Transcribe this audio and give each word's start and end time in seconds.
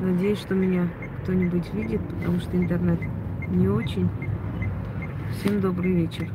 Надеюсь, 0.00 0.38
что 0.38 0.54
меня 0.54 0.88
кто-нибудь 1.22 1.74
видит, 1.74 2.00
потому 2.08 2.40
что 2.40 2.56
интернет 2.56 2.98
не 3.48 3.68
очень. 3.68 4.08
Всем 5.32 5.60
добрый 5.60 5.92
вечер. 5.92 6.30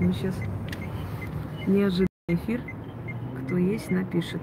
Ну, 0.00 0.12
сейчас 0.12 0.34
неожиданный 1.68 2.08
эфир. 2.26 2.62
Кто 3.44 3.56
есть, 3.56 3.92
напишет. 3.92 4.40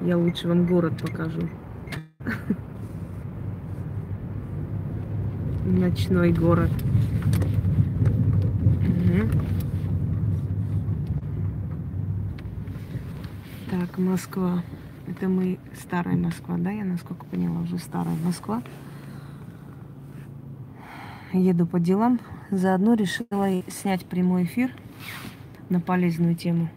Я 0.00 0.16
лучше 0.16 0.48
вам 0.48 0.66
город 0.66 0.94
покажу. 1.00 1.42
Ночной 5.66 6.32
город. 6.32 6.70
Так, 13.70 13.98
Москва. 13.98 14.62
Это 15.06 15.28
мы 15.28 15.58
старая 15.80 16.16
Москва, 16.16 16.56
да? 16.58 16.70
Я 16.70 16.84
насколько 16.84 17.24
поняла, 17.26 17.60
уже 17.60 17.78
старая 17.78 18.16
Москва. 18.24 18.62
Еду 21.32 21.66
по 21.66 21.78
делам. 21.78 22.20
Заодно 22.50 22.94
решила 22.94 23.48
снять 23.68 24.06
прямой 24.06 24.44
эфир 24.44 24.72
на 25.68 25.80
полезную 25.80 26.34
тему. 26.34 26.68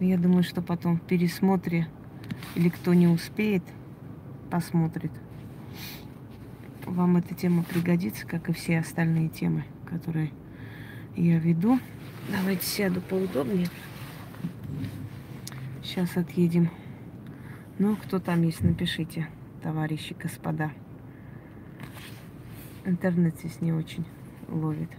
Я 0.00 0.18
думаю, 0.18 0.42
что 0.42 0.62
потом 0.62 0.96
в 0.96 1.02
пересмотре 1.02 1.88
или 2.54 2.68
кто 2.68 2.94
не 2.94 3.08
успеет, 3.08 3.62
посмотрит. 4.50 5.12
Вам 6.86 7.16
эта 7.16 7.34
тема 7.34 7.62
пригодится, 7.62 8.26
как 8.26 8.48
и 8.48 8.52
все 8.52 8.78
остальные 8.80 9.28
темы, 9.28 9.64
которые 9.86 10.30
я 11.16 11.38
веду. 11.38 11.78
Давайте 12.30 12.66
сяду 12.66 13.00
поудобнее. 13.00 13.68
Сейчас 15.82 16.16
отъедем. 16.16 16.70
Ну, 17.76 17.96
кто 17.96 18.20
там 18.20 18.42
есть, 18.42 18.62
напишите, 18.62 19.26
товарищи, 19.60 20.14
господа. 20.16 20.70
Интернет 22.84 23.36
здесь 23.38 23.60
не 23.60 23.72
очень 23.72 24.04
ловит. 24.48 24.90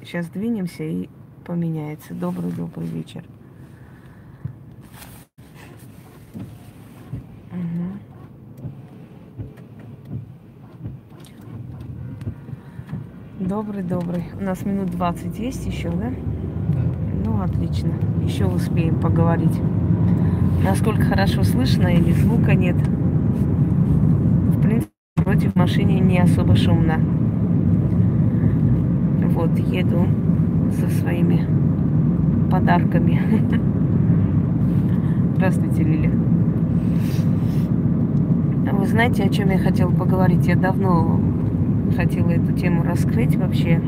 Сейчас 0.00 0.28
двинемся 0.30 0.82
и 0.82 1.10
поменяется. 1.44 2.14
Добрый-добрый 2.14 2.86
вечер. 2.86 3.22
Добрый-добрый. 13.38 14.24
У 14.40 14.40
нас 14.40 14.64
минут 14.64 14.90
20 14.92 15.38
есть 15.38 15.66
еще, 15.66 15.90
да? 15.90 16.10
Ну, 17.24 17.42
отлично. 17.42 17.92
Еще 18.24 18.46
успеем 18.46 18.98
поговорить. 18.98 19.60
Насколько 20.64 21.02
хорошо 21.02 21.42
слышно 21.42 21.88
или 21.88 22.12
звука 22.12 22.54
нет. 22.54 22.76
В 22.76 24.62
принципе, 24.62 24.92
против 25.16 25.56
машине 25.56 25.98
не 25.98 26.20
особо 26.20 26.54
шумно. 26.54 27.00
Вот, 29.30 29.58
еду 29.58 30.06
со 30.78 30.88
своими 31.00 31.44
подарками. 32.48 33.20
Здравствуйте, 35.34 35.82
Лили. 35.82 36.10
Вы 38.72 38.86
знаете, 38.86 39.24
о 39.24 39.28
чем 39.28 39.50
я 39.50 39.58
хотела 39.58 39.90
поговорить? 39.90 40.46
Я 40.46 40.54
давно 40.54 41.20
хотела 41.96 42.30
эту 42.30 42.52
тему 42.52 42.84
раскрыть 42.84 43.34
вообще. 43.36 43.80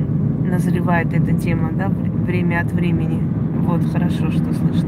Назревает 0.44 1.14
эта 1.14 1.32
тема, 1.34 1.70
да, 1.72 1.88
время 1.88 2.60
от 2.60 2.72
времени. 2.72 3.20
Вот, 3.60 3.84
хорошо, 3.92 4.30
что 4.30 4.52
слышно. 4.52 4.83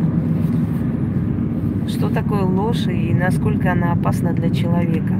Что 1.96 2.10
такое 2.10 2.42
ложь 2.42 2.86
и 2.88 3.14
насколько 3.14 3.72
она 3.72 3.92
опасна 3.92 4.34
для 4.34 4.50
человека? 4.50 5.14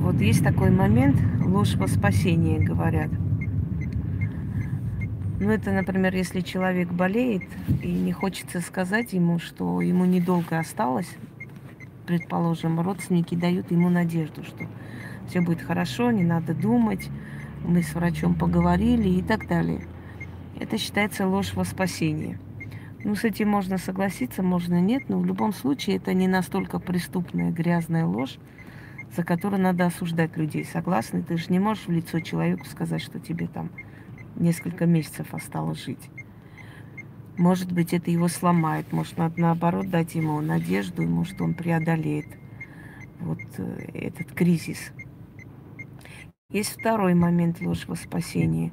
Вот 0.00 0.18
есть 0.22 0.42
такой 0.42 0.70
момент, 0.70 1.20
ложь 1.44 1.74
во 1.74 1.86
спасение, 1.86 2.60
говорят. 2.60 3.10
Ну, 5.38 5.50
это, 5.50 5.70
например, 5.70 6.14
если 6.14 6.40
человек 6.40 6.90
болеет 6.90 7.42
и 7.82 7.92
не 7.92 8.12
хочется 8.12 8.62
сказать 8.62 9.12
ему, 9.12 9.38
что 9.38 9.82
ему 9.82 10.06
недолго 10.06 10.58
осталось, 10.58 11.14
предположим, 12.06 12.80
родственники 12.80 13.34
дают 13.34 13.70
ему 13.70 13.90
надежду, 13.90 14.44
что 14.44 14.64
все 15.28 15.42
будет 15.42 15.60
хорошо, 15.60 16.10
не 16.10 16.24
надо 16.24 16.54
думать, 16.54 17.10
мы 17.66 17.82
с 17.82 17.94
врачом 17.94 18.34
поговорили 18.34 19.10
и 19.10 19.22
так 19.22 19.46
далее. 19.46 19.82
Это 20.58 20.78
считается 20.78 21.26
ложь 21.26 21.52
во 21.52 21.66
спасение. 21.66 22.38
Ну, 23.06 23.14
с 23.14 23.22
этим 23.22 23.50
можно 23.50 23.78
согласиться, 23.78 24.42
можно 24.42 24.80
нет, 24.80 25.08
но 25.08 25.20
в 25.20 25.26
любом 25.26 25.52
случае 25.52 25.98
это 25.98 26.12
не 26.12 26.26
настолько 26.26 26.80
преступная, 26.80 27.52
грязная 27.52 28.04
ложь, 28.04 28.36
за 29.16 29.22
которую 29.22 29.62
надо 29.62 29.86
осуждать 29.86 30.36
людей. 30.36 30.64
Согласны? 30.64 31.22
Ты 31.22 31.36
же 31.36 31.52
не 31.52 31.60
можешь 31.60 31.86
в 31.86 31.92
лицо 31.92 32.18
человеку 32.18 32.66
сказать, 32.66 33.00
что 33.00 33.20
тебе 33.20 33.46
там 33.46 33.70
несколько 34.34 34.86
месяцев 34.86 35.32
осталось 35.34 35.84
жить. 35.84 36.10
Может 37.36 37.70
быть, 37.70 37.92
это 37.94 38.10
его 38.10 38.26
сломает, 38.26 38.92
может, 38.92 39.16
надо 39.18 39.40
наоборот 39.40 39.88
дать 39.88 40.16
ему 40.16 40.40
надежду, 40.40 41.04
может, 41.04 41.40
он 41.40 41.54
преодолеет 41.54 42.26
вот 43.20 43.38
э, 43.58 43.88
этот 43.94 44.32
кризис. 44.32 44.90
Есть 46.50 46.72
второй 46.72 47.14
момент 47.14 47.60
ложь 47.60 47.86
во 47.86 47.94
спасении. 47.94 48.72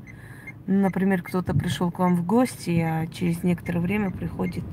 Например, 0.65 1.21
кто-то 1.21 1.53
пришел 1.53 1.91
к 1.91 1.99
вам 1.99 2.15
в 2.15 2.25
гости, 2.25 2.79
а 2.79 3.07
через 3.07 3.43
некоторое 3.43 3.79
время 3.79 4.11
приходит 4.11 4.63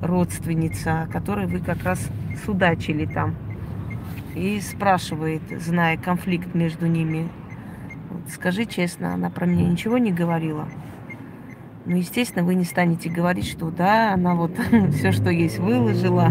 родственница, 0.00 1.06
которой 1.12 1.46
вы 1.46 1.58
как 1.58 1.82
раз 1.84 2.00
судачили 2.46 3.04
там. 3.04 3.34
И 4.34 4.60
спрашивает, 4.60 5.42
зная 5.50 5.98
конфликт 5.98 6.54
между 6.54 6.86
ними, 6.86 7.28
скажи 8.28 8.64
честно, 8.64 9.14
она 9.14 9.28
про 9.28 9.44
меня 9.44 9.68
ничего 9.68 9.98
не 9.98 10.12
говорила? 10.12 10.66
Ну, 11.84 11.96
естественно, 11.96 12.44
вы 12.44 12.54
не 12.54 12.64
станете 12.64 13.10
говорить, 13.10 13.48
что 13.48 13.70
да, 13.70 14.14
она 14.14 14.34
вот 14.34 14.52
все, 14.92 15.12
что 15.12 15.30
есть, 15.30 15.58
выложила. 15.58 16.28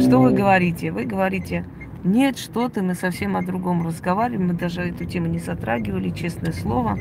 Что 0.00 0.20
вы 0.20 0.32
говорите? 0.32 0.90
Вы 0.90 1.04
говорите, 1.04 1.66
нет, 2.02 2.38
что 2.38 2.70
ты, 2.70 2.80
мы 2.80 2.94
совсем 2.94 3.36
о 3.36 3.42
другом 3.42 3.86
разговариваем, 3.86 4.48
мы 4.48 4.54
даже 4.54 4.82
эту 4.82 5.04
тему 5.04 5.26
не 5.26 5.38
затрагивали, 5.38 6.10
честное 6.10 6.52
слово. 6.52 6.98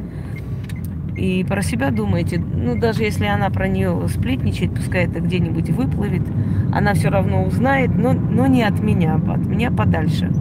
И 1.20 1.44
про 1.44 1.62
себя 1.62 1.92
думаете, 1.92 2.40
ну 2.40 2.80
даже 2.80 3.04
если 3.04 3.26
она 3.26 3.50
про 3.50 3.68
нее 3.68 4.08
сплетничает, 4.08 4.74
пускай 4.74 5.06
это 5.06 5.20
где-нибудь 5.20 5.70
выплывет, 5.70 6.24
она 6.72 6.94
все 6.94 7.10
равно 7.10 7.44
узнает, 7.44 7.94
но, 7.94 8.14
но 8.14 8.48
не 8.48 8.64
от 8.64 8.80
меня, 8.82 9.16
от 9.16 9.46
меня 9.46 9.70
подальше. 9.70 10.32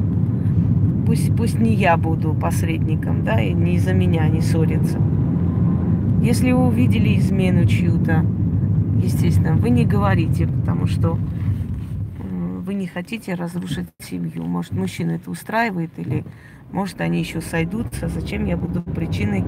Пусть, 1.05 1.35
пусть 1.35 1.59
не 1.59 1.75
я 1.75 1.97
буду 1.97 2.33
посредником, 2.33 3.25
да, 3.25 3.41
и 3.41 3.53
не 3.53 3.75
из-за 3.75 3.93
меня 3.93 4.23
они 4.23 4.41
ссорятся. 4.41 5.01
Если 6.23 6.53
вы 6.53 6.69
увидели 6.69 7.19
измену 7.19 7.65
чью-то, 7.67 8.25
естественно, 9.03 9.55
вы 9.55 9.71
не 9.71 9.85
говорите, 9.85 10.47
потому 10.47 10.87
что 10.87 11.19
вы 12.65 12.75
не 12.75 12.87
хотите 12.87 13.35
разрушить 13.35 13.89
семью. 13.99 14.45
Может, 14.45 14.73
мужчина 14.73 15.13
это 15.13 15.29
устраивает, 15.29 15.91
или 15.97 16.25
может, 16.71 17.01
они 17.01 17.19
еще 17.19 17.41
сойдутся. 17.41 18.09
Зачем 18.09 18.45
я 18.45 18.57
буду 18.57 18.83
причиной 18.83 19.43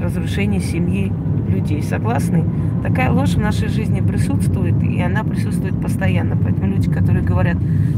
разрушения 0.00 0.60
семьи 0.60 1.12
людей? 1.48 1.82
Согласны? 1.82 2.44
Такая 2.82 3.10
ложь 3.10 3.34
в 3.34 3.40
нашей 3.40 3.68
жизни 3.68 4.00
присутствует, 4.00 4.82
и 4.82 5.00
она 5.00 5.24
присутствует 5.24 5.80
постоянно. 5.80 6.36
Поэтому 6.36 6.68
люди, 6.68 6.90
которые 6.90 7.24
говорят, 7.24 7.56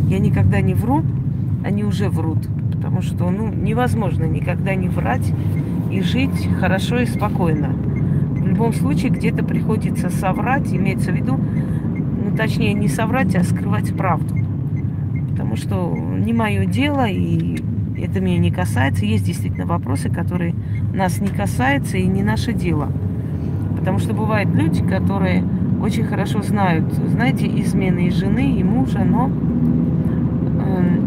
я 0.09 0.19
никогда 0.19 0.61
не 0.61 0.75
вру, 0.75 1.03
они 1.65 1.85
уже 1.85 2.09
врут. 2.09 2.39
Потому 2.73 3.03
что 3.03 3.31
ну, 3.31 3.53
невозможно 3.53 4.25
никогда 4.25 4.75
не 4.75 4.89
врать 4.89 5.33
и 5.91 6.01
жить 6.01 6.49
хорошо 6.59 7.01
и 7.01 7.07
спокойно. 7.07 7.69
В 7.69 8.47
любом 8.47 8.73
случае 8.73 9.11
где-то 9.11 9.45
приходится 9.45 10.11
соврать, 10.11 10.73
имеется 10.73 11.13
в 11.13 11.15
виду, 11.15 11.37
ну 11.37 12.37
точнее 12.37 12.73
не 12.73 12.89
соврать, 12.89 13.35
а 13.37 13.45
скрывать 13.45 13.95
правду 13.95 14.41
потому 15.41 15.57
что 15.57 15.97
не 15.97 16.33
мое 16.33 16.67
дело, 16.67 17.09
и 17.09 17.57
это 18.01 18.21
меня 18.21 18.39
не 18.39 18.51
касается. 18.51 19.05
Есть 19.05 19.25
действительно 19.25 19.67
вопросы, 19.67 20.09
которые 20.09 20.55
нас 20.95 21.21
не 21.21 21.29
касаются 21.29 21.99
и 21.99 22.07
не 22.07 22.23
наше 22.23 22.53
дело. 22.53 22.89
Потому 23.79 23.99
что 23.99 24.15
бывают 24.15 24.55
люди, 24.55 24.83
которые 24.83 25.45
очень 25.83 26.05
хорошо 26.05 26.43
знают, 26.43 26.93
знаете, 26.93 27.47
измены 27.47 28.09
и 28.09 28.11
жены, 28.11 28.57
и 28.59 28.63
мужа, 28.65 29.03
но 29.05 29.31
э, 30.61 31.01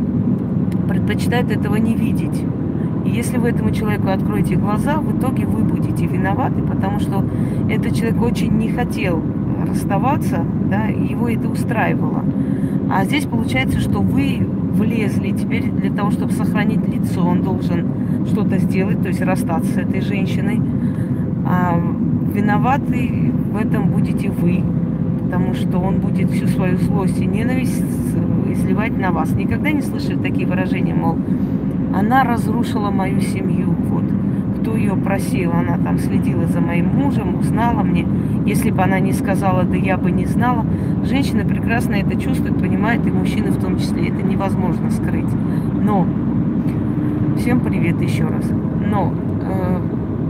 предпочитают 0.87 1.51
этого 1.51 1.75
не 1.75 1.95
видеть. 1.95 2.43
И 3.05 3.09
если 3.09 3.37
вы 3.37 3.49
этому 3.49 3.71
человеку 3.71 4.09
откроете 4.09 4.55
глаза, 4.55 4.97
в 4.97 5.17
итоге 5.17 5.45
вы 5.45 5.63
будете 5.63 6.05
виноваты, 6.07 6.61
потому 6.63 6.99
что 6.99 7.23
этот 7.69 7.95
человек 7.95 8.21
очень 8.21 8.57
не 8.57 8.71
хотел 8.71 9.21
расставаться, 9.67 10.43
да, 10.69 10.85
его 10.85 11.29
это 11.29 11.49
устраивало. 11.49 12.23
А 12.89 13.05
здесь 13.05 13.25
получается, 13.25 13.79
что 13.79 13.99
вы 13.99 14.47
влезли 14.73 15.31
теперь 15.31 15.69
для 15.69 15.91
того, 15.91 16.11
чтобы 16.11 16.31
сохранить 16.33 16.87
лицо, 16.87 17.25
он 17.25 17.41
должен 17.41 17.87
что-то 18.27 18.57
сделать, 18.57 19.01
то 19.01 19.07
есть 19.07 19.21
расстаться 19.21 19.71
с 19.71 19.77
этой 19.77 20.01
женщиной. 20.01 20.59
А 21.45 21.79
виноваты 22.33 23.31
в 23.51 23.57
этом 23.57 23.89
будете 23.89 24.29
вы, 24.29 24.63
потому 25.23 25.53
что 25.53 25.77
он 25.79 25.99
будет 25.99 26.31
всю 26.31 26.47
свою 26.47 26.77
злость 26.77 27.19
и 27.19 27.25
ненависть 27.25 27.83
изливать 28.51 28.97
на 28.97 29.11
вас. 29.11 29.31
Никогда 29.33 29.71
не 29.71 29.81
слышали 29.81 30.17
такие 30.17 30.47
выражения, 30.47 30.93
мол, 30.93 31.17
она 31.93 32.23
разрушила 32.23 32.89
мою 32.89 33.21
семью. 33.21 33.72
Кто 34.63 34.77
ее 34.77 34.95
просил, 34.95 35.51
она 35.51 35.77
там 35.77 35.99
следила 35.99 36.47
за 36.47 36.61
моим 36.61 36.87
мужем, 36.87 37.37
узнала 37.37 37.83
мне. 37.83 38.07
Если 38.45 38.71
бы 38.71 38.81
она 38.81 39.01
не 39.01 39.11
сказала, 39.11 39.63
да 39.63 39.75
я 39.75 39.97
бы 39.97 40.09
не 40.09 40.25
знала. 40.25 40.65
Женщина 41.03 41.43
прекрасно 41.43 41.95
это 41.95 42.15
чувствует, 42.15 42.57
понимает, 42.57 43.05
и 43.05 43.11
мужчины 43.11 43.51
в 43.51 43.59
том 43.59 43.77
числе. 43.77 44.07
Это 44.07 44.23
невозможно 44.23 44.89
скрыть. 44.89 45.27
Но, 45.81 46.07
всем 47.37 47.59
привет 47.59 48.01
еще 48.01 48.23
раз. 48.23 48.49
Но, 48.89 49.13
э, 49.41 49.81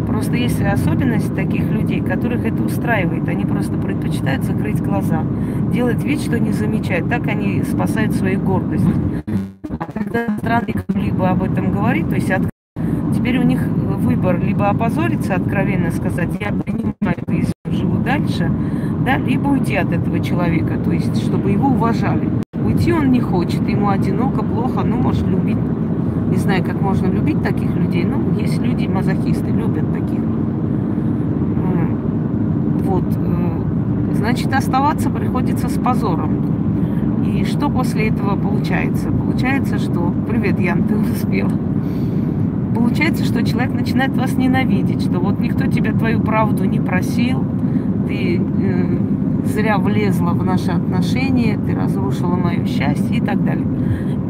Просто 0.07 0.35
есть 0.35 0.61
особенность 0.61 1.33
таких 1.35 1.69
людей, 1.69 2.01
которых 2.01 2.45
это 2.45 2.61
устраивает. 2.61 3.27
Они 3.29 3.45
просто 3.45 3.77
предпочитают 3.77 4.43
закрыть 4.43 4.81
глаза, 4.81 5.23
делать 5.71 6.03
вид, 6.03 6.21
что 6.21 6.39
не 6.39 6.51
замечают. 6.51 7.09
Так 7.09 7.27
они 7.27 7.63
спасают 7.63 8.13
свою 8.13 8.39
гордость. 8.39 8.85
А 9.79 9.85
когда 9.91 10.37
странный 10.39 10.75
либо 10.93 11.29
об 11.29 11.43
этом 11.43 11.71
говорит, 11.71 12.09
то 12.09 12.15
есть 12.15 12.29
от... 12.31 12.43
теперь 13.15 13.37
у 13.37 13.43
них 13.43 13.61
выбор 13.97 14.39
либо 14.39 14.69
опозориться, 14.69 15.35
откровенно 15.35 15.91
сказать, 15.91 16.29
я 16.39 16.51
принимаю 16.51 16.95
это 17.17 17.33
и 17.33 17.45
живу 17.71 17.97
дальше, 17.97 18.51
да, 19.05 19.17
либо 19.17 19.49
уйти 19.49 19.75
от 19.75 19.91
этого 19.91 20.19
человека, 20.19 20.77
то 20.77 20.91
есть 20.91 21.23
чтобы 21.23 21.51
его 21.51 21.69
уважали. 21.69 22.29
Уйти 22.65 22.93
он 22.93 23.11
не 23.11 23.19
хочет, 23.19 23.67
ему 23.67 23.89
одиноко, 23.89 24.43
плохо, 24.43 24.83
ну, 24.83 24.97
может, 24.97 25.27
любить 25.27 25.57
не 26.33 26.39
знаю, 26.39 26.63
как 26.63 26.81
можно 26.81 27.05
любить 27.05 27.43
таких 27.43 27.75
людей, 27.75 28.03
но 28.05 28.17
есть 28.39 28.59
люди, 28.59 28.87
мазохисты, 28.87 29.51
любят 29.51 29.93
таких. 29.93 30.19
Вот. 32.83 33.03
Э, 33.15 34.15
значит, 34.15 34.51
оставаться 34.51 35.11
приходится 35.11 35.69
с 35.69 35.73
позором. 35.73 37.21
И 37.23 37.45
что 37.45 37.69
после 37.69 38.09
этого 38.09 38.35
получается? 38.35 39.11
Получается, 39.11 39.77
что... 39.77 40.11
Привет, 40.27 40.59
Ян, 40.59 40.83
ты 40.83 40.95
успел. 40.97 41.49
Получается, 42.73 43.25
что 43.25 43.43
человек 43.43 43.73
начинает 43.73 44.15
вас 44.15 44.33
ненавидеть, 44.35 45.01
что 45.01 45.19
вот 45.19 45.39
никто 45.39 45.67
тебя 45.67 45.93
твою 45.93 46.19
правду 46.19 46.65
не 46.65 46.79
просил, 46.79 47.45
ты 48.07 48.39
э, 48.39 48.97
зря 49.45 49.77
влезла 49.77 50.31
в 50.31 50.43
наши 50.43 50.71
отношения, 50.71 51.57
ты 51.57 51.75
разрушила 51.75 52.35
мое 52.35 52.65
счастье 52.65 53.17
и 53.17 53.21
так 53.21 53.43
далее 53.43 53.67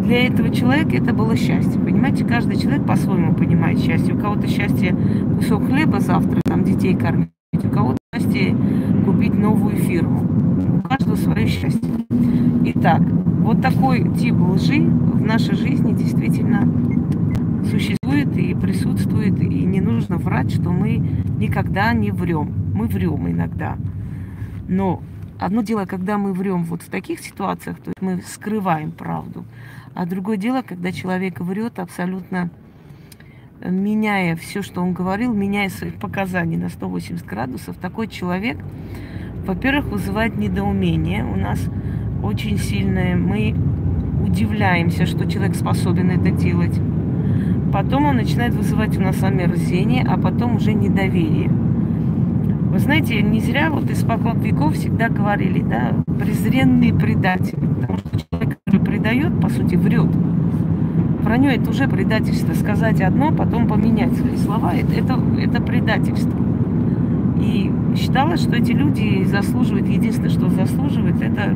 для 0.04 0.28
этого 0.28 0.50
человека 0.50 0.98
это 0.98 1.13
было 1.13 1.36
счастье. 1.36 1.80
Понимаете, 1.80 2.25
каждый 2.25 2.57
человек 2.57 2.86
по-своему 2.86 3.34
понимает 3.34 3.80
счастье. 3.80 4.13
У 4.13 4.18
кого-то 4.18 4.48
счастье 4.48 4.95
кусок 5.38 5.66
хлеба 5.66 6.00
завтра, 6.00 6.42
там 6.44 6.63
детей 6.63 6.95
кормить, 6.95 7.30
у 7.54 7.69
кого-то 7.69 7.98
счастье 8.13 8.56
купить 9.06 9.34
новую 9.34 9.78
фирму. 9.78 10.24
У 10.78 10.88
каждого 10.88 11.16
свое 11.16 11.48
счастье. 11.48 11.90
Итак, 12.66 13.01
вот 13.40 13.62
такой 13.62 14.07
тип 14.18 14.36
лжи 14.40 14.81
в 14.81 15.22
нашей 15.22 15.56
жизни 15.56 15.94
действительно 15.94 16.68
существует 17.65 18.36
и 18.38 18.54
присутствует, 18.54 19.39
и 19.39 19.65
не 19.65 19.81
нужно 19.81 20.18
врать, 20.18 20.51
что 20.51 20.69
мы 20.71 20.98
никогда 20.98 21.94
не 21.94 22.12
врем. 22.12 22.54
Мы 22.74 22.88
врем 22.88 23.30
иногда. 23.30 23.77
Но 24.68 25.01
одно 25.39 25.62
дело, 25.62 25.86
когда 25.86 26.18
мы 26.18 26.33
врем 26.33 26.63
вот 26.63 26.81
в 26.81 26.89
таких 26.89 27.19
ситуациях, 27.19 27.77
то 27.77 27.89
есть 27.89 28.01
мы 28.01 28.21
скрываем 28.25 28.92
правду. 28.92 29.45
А 29.94 30.06
другое 30.06 30.38
дело, 30.38 30.62
когда 30.62 30.92
человек 30.92 31.39
врет 31.39 31.80
абсолютно 31.80 32.50
меняя 33.62 34.36
все, 34.36 34.62
что 34.62 34.81
он 34.81 34.94
говорил, 34.94 35.33
меняя 35.33 35.69
свои 35.69 35.92
показания 35.92 36.57
на 36.57 36.69
180 36.69 37.25
градусов, 37.25 37.77
такой 37.77 38.07
человек, 38.07 38.57
во-первых, 39.45 39.86
вызывает 39.86 40.36
недоумение. 40.36 41.24
У 41.24 41.36
нас 41.36 41.59
очень 42.24 42.57
сильное, 42.57 43.16
мы 43.16 43.56
удивляемся, 44.24 45.06
что 45.06 45.30
человек 45.30 45.56
способен 45.56 46.12
это 46.12 46.31
делать. 46.31 46.80
Потом 47.74 48.06
он 48.06 48.18
начинает 48.18 48.54
вызывать 48.54 48.96
у 49.00 49.02
нас 49.02 49.24
омерзение, 49.24 50.06
а 50.08 50.16
потом 50.16 50.58
уже 50.58 50.74
недоверие. 50.74 51.50
Вы 51.50 52.78
знаете, 52.78 53.20
не 53.24 53.40
зря 53.40 53.72
вот 53.72 53.90
испокон 53.90 54.38
веков 54.42 54.75
всегда 54.75 55.10
говорили, 55.10 55.62
да, 55.62 55.92
презренный 56.20 56.94
предатель. 56.94 57.58
Потому 57.58 57.98
что 57.98 58.10
человек 58.30 58.60
предает, 58.86 59.42
по 59.42 59.50
сути, 59.50 59.74
врет. 59.74 60.10
Вранье 61.24 61.56
это 61.56 61.72
уже 61.72 61.88
предательство. 61.88 62.54
Сказать 62.54 63.02
одно, 63.02 63.31
потом 63.31 63.68
поменять 63.68 64.14
свои 64.14 64.38
слова, 64.38 64.74
это, 64.76 64.94
это, 64.94 65.19
это 65.42 65.60
предательство. 65.60 66.40
И 67.42 67.72
считалось, 67.96 68.42
что 68.42 68.56
эти 68.56 68.72
люди 68.72 69.24
заслуживают, 69.24 69.88
единственное, 69.88 70.30
что 70.30 70.48
заслуживает, 70.48 71.19
это 71.24 71.56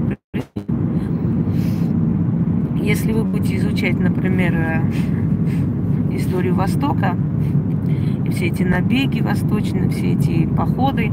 если 2.82 3.12
вы 3.12 3.24
будете 3.24 3.58
изучать, 3.58 4.00
например, 4.00 4.82
историю 6.18 6.56
Востока, 6.56 7.16
и 8.26 8.30
все 8.30 8.48
эти 8.48 8.64
набеги 8.64 9.22
восточные, 9.22 9.90
все 9.90 10.14
эти 10.14 10.46
походы, 10.46 11.12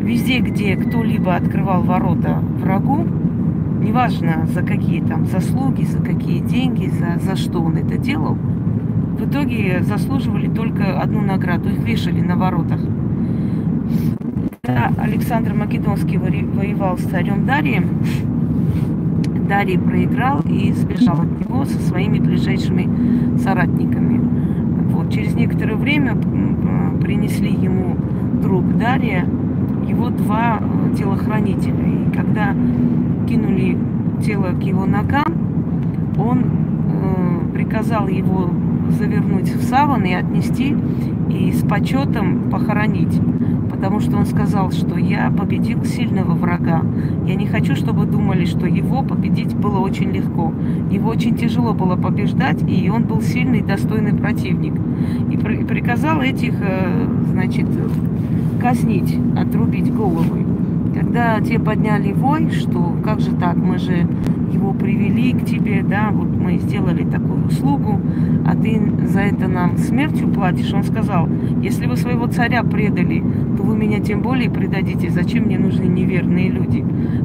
везде, 0.00 0.40
где 0.40 0.76
кто-либо 0.76 1.34
открывал 1.36 1.82
ворота 1.82 2.40
врагу, 2.58 3.06
неважно 3.80 4.46
за 4.46 4.62
какие 4.62 5.00
там 5.00 5.26
заслуги, 5.26 5.84
за 5.84 5.98
какие 6.02 6.40
деньги, 6.40 6.88
за, 6.88 7.20
за 7.20 7.36
что 7.36 7.60
он 7.60 7.76
это 7.76 7.96
делал, 7.98 8.34
в 8.34 9.28
итоге 9.28 9.82
заслуживали 9.82 10.48
только 10.48 11.00
одну 11.00 11.20
награду, 11.20 11.68
их 11.68 11.78
вешали 11.78 12.20
на 12.20 12.36
воротах. 12.36 12.80
Когда 14.62 14.90
Александр 14.98 15.54
Македонский 15.54 16.18
воевал 16.18 16.96
с 16.98 17.02
царем 17.02 17.46
Дарием, 17.46 18.00
Дарий 19.52 19.76
проиграл 19.76 20.40
и 20.46 20.72
сбежал 20.72 21.20
от 21.20 21.46
него 21.46 21.66
со 21.66 21.78
своими 21.78 22.18
ближайшими 22.18 23.36
соратниками. 23.36 24.18
Вот. 24.88 25.12
Через 25.12 25.34
некоторое 25.34 25.74
время 25.74 26.16
принесли 27.02 27.50
ему 27.50 27.94
друг 28.40 28.78
Дария, 28.78 29.26
его 29.86 30.08
два 30.08 30.58
э, 30.58 30.96
телохранителя. 30.96 31.86
И 31.86 32.16
когда 32.16 32.54
кинули 33.28 33.76
тело 34.24 34.54
к 34.58 34.62
его 34.62 34.86
ногам, 34.86 35.34
он 36.16 36.44
э, 36.44 37.52
приказал 37.52 38.08
его 38.08 38.48
завернуть 38.88 39.54
в 39.54 39.62
саван 39.64 40.02
и 40.04 40.14
отнести 40.14 40.74
и 41.28 41.52
с 41.52 41.62
почетом 41.62 42.50
похоронить. 42.50 43.20
Потому 43.70 44.00
что 44.00 44.16
он 44.16 44.26
сказал, 44.26 44.70
что 44.70 44.96
я 44.98 45.30
победил 45.30 45.84
сильного 45.84 46.34
врага. 46.34 46.82
Я 47.26 47.34
не 47.34 47.46
хочу, 47.46 47.74
чтобы 47.74 48.06
думали, 48.06 48.44
что 48.44 48.66
его 48.66 49.02
победить 49.02 49.56
было 49.56 49.78
очень 49.78 50.10
легко. 50.10 50.52
Его 50.90 51.10
очень 51.10 51.36
тяжело 51.36 51.72
было 51.72 51.96
побеждать, 51.96 52.62
и 52.68 52.88
он 52.90 53.04
был 53.04 53.20
сильный, 53.22 53.60
достойный 53.60 54.14
противник. 54.14 54.74
И 55.32 55.36
приказал 55.36 56.20
этих, 56.20 56.54
э, 56.60 57.08
значит, 57.30 57.66
казнить, 58.60 59.18
отрубить 59.36 59.92
головы. 59.92 60.51
Когда 60.94 61.40
те 61.40 61.58
подняли 61.58 62.12
вой, 62.12 62.50
что 62.50 62.96
как 63.04 63.20
же 63.20 63.32
так, 63.32 63.56
мы 63.56 63.78
же 63.78 64.06
его 64.52 64.72
привели 64.74 65.32
к 65.32 65.44
тебе, 65.44 65.82
да, 65.82 66.10
вот 66.12 66.28
мы 66.28 66.58
сделали 66.58 67.04
такую 67.04 67.46
услугу, 67.46 68.00
а 68.46 68.54
ты 68.54 68.80
за 69.06 69.20
это 69.20 69.48
нам 69.48 69.78
смертью 69.78 70.28
платишь. 70.28 70.72
Он 70.72 70.84
сказал, 70.84 71.28
если 71.62 71.86
вы 71.86 71.96
своего 71.96 72.26
царя 72.26 72.62
предали, 72.62 73.24
то 73.56 73.62
вы 73.62 73.76
меня 73.76 74.00
тем 74.00 74.20
более 74.20 74.50
предадите. 74.50 75.10
Зачем 75.10 75.44
мне 75.44 75.58
нужны 75.58 75.84
неверные 75.84 76.50
люди? 76.50 76.84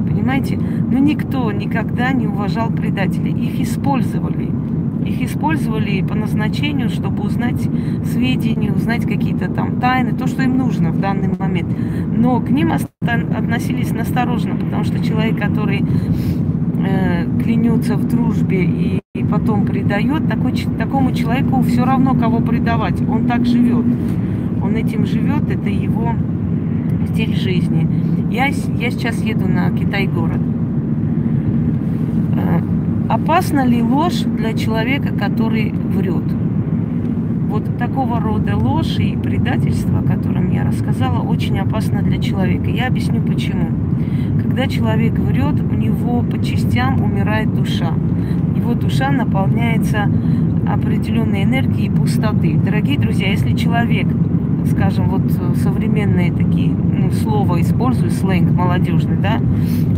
Понимаете? 0.09 0.57
Но 0.57 0.97
никто 0.99 1.51
никогда 1.51 2.11
не 2.13 2.27
уважал 2.27 2.69
предателей. 2.69 3.31
Их 3.31 3.59
использовали. 3.59 4.49
Их 5.05 5.21
использовали 5.21 6.01
по 6.01 6.15
назначению, 6.15 6.89
чтобы 6.89 7.23
узнать 7.23 7.61
сведения, 8.05 8.71
узнать 8.71 9.05
какие-то 9.05 9.49
там 9.49 9.79
тайны, 9.79 10.13
то, 10.13 10.27
что 10.27 10.43
им 10.43 10.57
нужно 10.57 10.91
в 10.91 10.99
данный 10.99 11.29
момент. 11.37 11.69
Но 12.15 12.39
к 12.39 12.49
ним 12.49 12.71
относились 13.01 13.91
настороженно, 13.91 14.55
потому 14.55 14.83
что 14.83 15.03
человек, 15.03 15.39
который 15.39 15.83
э, 16.85 17.25
клянется 17.41 17.95
в 17.95 18.07
дружбе 18.07 18.63
и, 18.65 18.99
и 19.15 19.23
потом 19.23 19.65
предает, 19.65 20.27
такой, 20.27 20.53
такому 20.77 21.13
человеку 21.13 21.61
все 21.61 21.85
равно, 21.85 22.13
кого 22.15 22.39
предавать. 22.39 23.01
Он 23.07 23.25
так 23.25 23.45
живет. 23.45 23.85
Он 24.63 24.75
этим 24.75 25.05
живет, 25.05 25.49
это 25.49 25.69
его 25.69 26.13
стиль 27.11 27.35
жизни. 27.35 27.87
Я, 28.31 28.47
я 28.47 28.91
сейчас 28.91 29.21
еду 29.23 29.47
на 29.47 29.71
Китай-город. 29.71 30.41
Опасна 33.09 33.65
ли 33.65 33.81
ложь 33.81 34.23
для 34.23 34.53
человека, 34.53 35.13
который 35.13 35.71
врет? 35.71 36.25
Вот 37.47 37.77
такого 37.77 38.19
рода 38.19 38.57
ложь 38.57 38.97
и 38.99 39.15
предательство, 39.15 39.99
о 39.99 40.03
котором 40.03 40.51
я 40.51 40.65
рассказала, 40.65 41.21
очень 41.21 41.57
опасно 41.57 42.01
для 42.01 42.17
человека. 42.17 42.69
Я 42.69 42.87
объясню 42.87 43.21
почему. 43.21 43.69
Когда 44.41 44.67
человек 44.67 45.13
врет, 45.13 45.61
у 45.61 45.73
него 45.73 46.21
по 46.21 46.43
частям 46.43 47.01
умирает 47.01 47.55
душа. 47.55 47.93
Его 48.57 48.73
душа 48.73 49.09
наполняется 49.09 50.11
определенной 50.67 51.43
энергией 51.43 51.89
пустоты. 51.89 52.59
Дорогие 52.61 52.99
друзья, 52.99 53.29
если 53.29 53.53
человек 53.53 54.07
скажем, 54.65 55.09
вот 55.09 55.21
современные 55.55 56.31
такие 56.31 56.69
ну, 56.69 57.11
слова 57.11 57.61
использую, 57.61 58.11
сленг 58.11 58.51
молодежный, 58.51 59.17
да, 59.17 59.39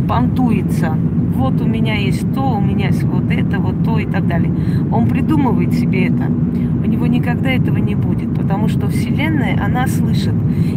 понтуется. 0.08 0.96
Вот 1.34 1.60
у 1.60 1.66
меня 1.66 1.94
есть 1.94 2.34
то, 2.34 2.56
у 2.56 2.60
меня 2.60 2.88
есть 2.88 3.02
вот 3.04 3.30
это, 3.30 3.60
вот 3.60 3.84
то 3.84 3.98
и 3.98 4.06
так 4.06 4.26
далее. 4.26 4.52
Он 4.92 5.08
придумывает 5.08 5.72
себе 5.72 6.06
это. 6.06 6.26
У 6.26 6.86
него 6.86 7.06
никогда 7.06 7.50
этого 7.50 7.78
не 7.78 7.94
будет, 7.94 8.34
потому 8.34 8.68
что 8.68 8.88
Вселенная, 8.88 9.58
она 9.62 9.86
слышит. 9.86 10.34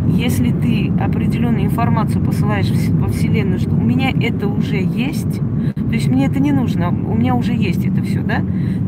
Если 0.08 0.52
ты 0.52 0.92
определенную 1.04 1.66
информацию 1.66 2.24
посылаешь 2.24 2.72
во 2.92 3.08
Вселенную, 3.08 3.60
что 3.60 3.76
у 3.76 3.82
меня 3.82 4.12
это 4.12 4.48
уже 4.48 4.78
есть, 4.78 5.40
то 5.40 5.96
есть 5.96 6.08
мне 6.08 6.26
это 6.26 6.40
не 6.40 6.52
нужно, 6.52 6.90
у 6.90 7.16
меня 7.16 7.36
уже 7.36 7.54
есть 7.54 7.86
это 7.86 8.02
все, 8.04 8.22
да? 8.22 8.42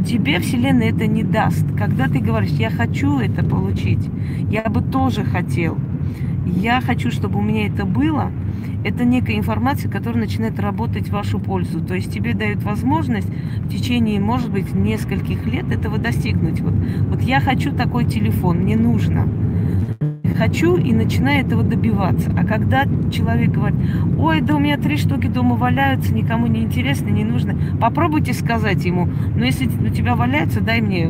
Тебе 0.08 0.40
Вселенная 0.40 0.90
это 0.90 1.08
не 1.08 1.24
даст. 1.24 1.66
Когда 1.78 2.08
ты 2.08 2.20
говоришь, 2.20 2.52
я 2.52 2.70
хочу 2.70 3.20
это 3.20 3.44
получить, 3.44 4.10
я 4.50 4.64
бы 4.64 4.82
тоже 4.96 5.26
хотел, 5.26 5.78
я 6.46 6.80
хочу, 6.80 7.12
чтобы 7.12 7.40
у 7.40 7.42
меня 7.42 7.68
это 7.68 7.86
было, 7.86 8.32
это 8.86 9.04
некая 9.04 9.36
информация, 9.36 9.92
которая 9.92 10.22
начинает 10.22 10.58
работать 10.58 11.10
в 11.10 11.12
вашу 11.12 11.38
пользу. 11.38 11.82
То 11.82 11.96
есть 11.96 12.14
тебе 12.14 12.34
дают 12.34 12.64
возможность 12.64 13.28
в 13.28 13.68
течение, 13.68 14.22
может 14.22 14.50
быть, 14.50 14.74
нескольких 14.74 15.46
лет 15.48 15.70
этого 15.70 15.98
достигнуть. 15.98 16.62
Вот, 16.62 16.74
вот 17.10 17.22
я 17.24 17.42
хочу 17.42 17.74
такой 17.74 18.06
телефон, 18.06 18.60
мне 18.60 18.78
нужно 18.78 19.28
хочу 20.38 20.76
и 20.76 20.92
начинаю 20.92 21.46
этого 21.46 21.64
добиваться. 21.64 22.30
А 22.38 22.46
когда 22.46 22.84
человек 23.12 23.52
говорит, 23.52 23.80
ой, 24.18 24.42
да 24.42 24.56
у 24.56 24.60
меня 24.60 24.78
три 24.78 24.98
штуки 24.98 25.28
дома 25.28 25.56
валяются, 25.56 26.14
никому 26.14 26.48
не 26.48 26.62
интересно, 26.62 27.08
не 27.08 27.24
нужно, 27.24 27.58
попробуйте 27.80 28.34
сказать 28.34 28.84
ему, 28.84 29.08
но 29.36 29.46
если 29.46 29.66
у 29.68 29.90
тебя 29.90 30.16
валяются, 30.16 30.62
дай 30.62 30.82
мне 30.82 31.10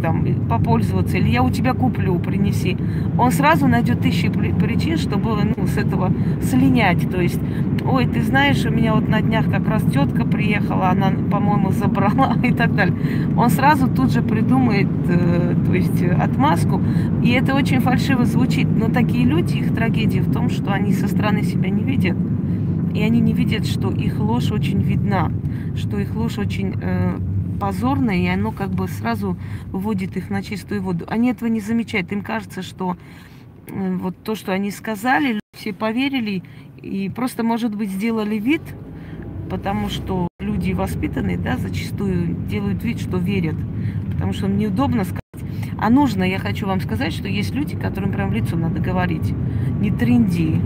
там 0.00 0.24
попользоваться, 0.48 1.18
или 1.18 1.28
я 1.28 1.42
у 1.42 1.50
тебя 1.50 1.74
куплю, 1.74 2.18
принеси. 2.18 2.76
Он 3.18 3.30
сразу 3.30 3.66
найдет 3.66 4.00
тысячи 4.00 4.28
причин, 4.28 4.96
чтобы 4.96 5.36
ну, 5.56 5.66
с 5.66 5.76
этого 5.76 6.12
слинять. 6.42 7.08
То 7.10 7.20
есть, 7.20 7.40
ой, 7.84 8.06
ты 8.06 8.22
знаешь, 8.22 8.64
у 8.64 8.70
меня 8.70 8.94
вот 8.94 9.08
на 9.08 9.20
днях 9.20 9.50
как 9.50 9.68
раз 9.68 9.82
тетка 9.82 10.24
приехала, 10.24 10.90
она, 10.90 11.12
по-моему, 11.30 11.70
забрала 11.72 12.36
и 12.42 12.52
так 12.52 12.74
далее. 12.74 12.96
Он 13.36 13.50
сразу 13.50 13.88
тут 13.88 14.12
же 14.12 14.22
придумает, 14.22 14.88
э, 15.08 15.54
то 15.66 15.74
есть, 15.74 16.02
отмазку. 16.02 16.82
И 17.22 17.30
это 17.30 17.54
очень 17.54 17.80
фальшиво 17.80 18.24
звучит. 18.24 18.68
Но 18.68 18.88
такие 18.88 19.24
люди, 19.24 19.58
их 19.58 19.74
трагедия 19.74 20.20
в 20.20 20.32
том, 20.32 20.50
что 20.50 20.72
они 20.72 20.92
со 20.92 21.08
стороны 21.08 21.42
себя 21.42 21.70
не 21.70 21.82
видят. 21.82 22.16
И 22.94 23.02
они 23.02 23.20
не 23.20 23.32
видят, 23.32 23.66
что 23.66 23.90
их 23.90 24.18
ложь 24.18 24.50
очень 24.50 24.80
видна, 24.80 25.30
что 25.76 25.98
их 25.98 26.14
ложь 26.16 26.38
очень 26.38 26.74
э, 26.80 27.18
позорное, 27.58 28.16
и 28.16 28.26
оно 28.26 28.52
как 28.52 28.70
бы 28.70 28.88
сразу 28.88 29.36
вводит 29.66 30.16
их 30.16 30.30
на 30.30 30.42
чистую 30.42 30.82
воду. 30.82 31.04
Они 31.08 31.30
этого 31.30 31.48
не 31.48 31.60
замечают. 31.60 32.12
Им 32.12 32.22
кажется, 32.22 32.62
что 32.62 32.96
э, 33.66 33.96
вот 33.96 34.16
то, 34.22 34.34
что 34.34 34.52
они 34.52 34.70
сказали, 34.70 35.40
все 35.54 35.72
поверили 35.72 36.42
и 36.82 37.08
просто, 37.08 37.42
может 37.42 37.74
быть, 37.74 37.90
сделали 37.90 38.36
вид, 38.36 38.62
потому 39.50 39.88
что 39.88 40.28
люди 40.40 40.72
воспитанные, 40.72 41.36
да, 41.36 41.56
зачастую 41.56 42.34
делают 42.48 42.84
вид, 42.84 43.00
что 43.00 43.18
верят, 43.18 43.56
потому 44.12 44.32
что 44.32 44.46
неудобно 44.46 45.04
сказать. 45.04 45.22
А 45.78 45.90
нужно, 45.90 46.24
я 46.24 46.38
хочу 46.38 46.66
вам 46.66 46.80
сказать, 46.80 47.12
что 47.12 47.28
есть 47.28 47.54
люди, 47.54 47.76
которым 47.76 48.12
прям 48.12 48.30
в 48.30 48.32
лицо 48.32 48.56
надо 48.56 48.80
говорить. 48.80 49.32
Не 49.80 49.90
тренди, 49.90 50.60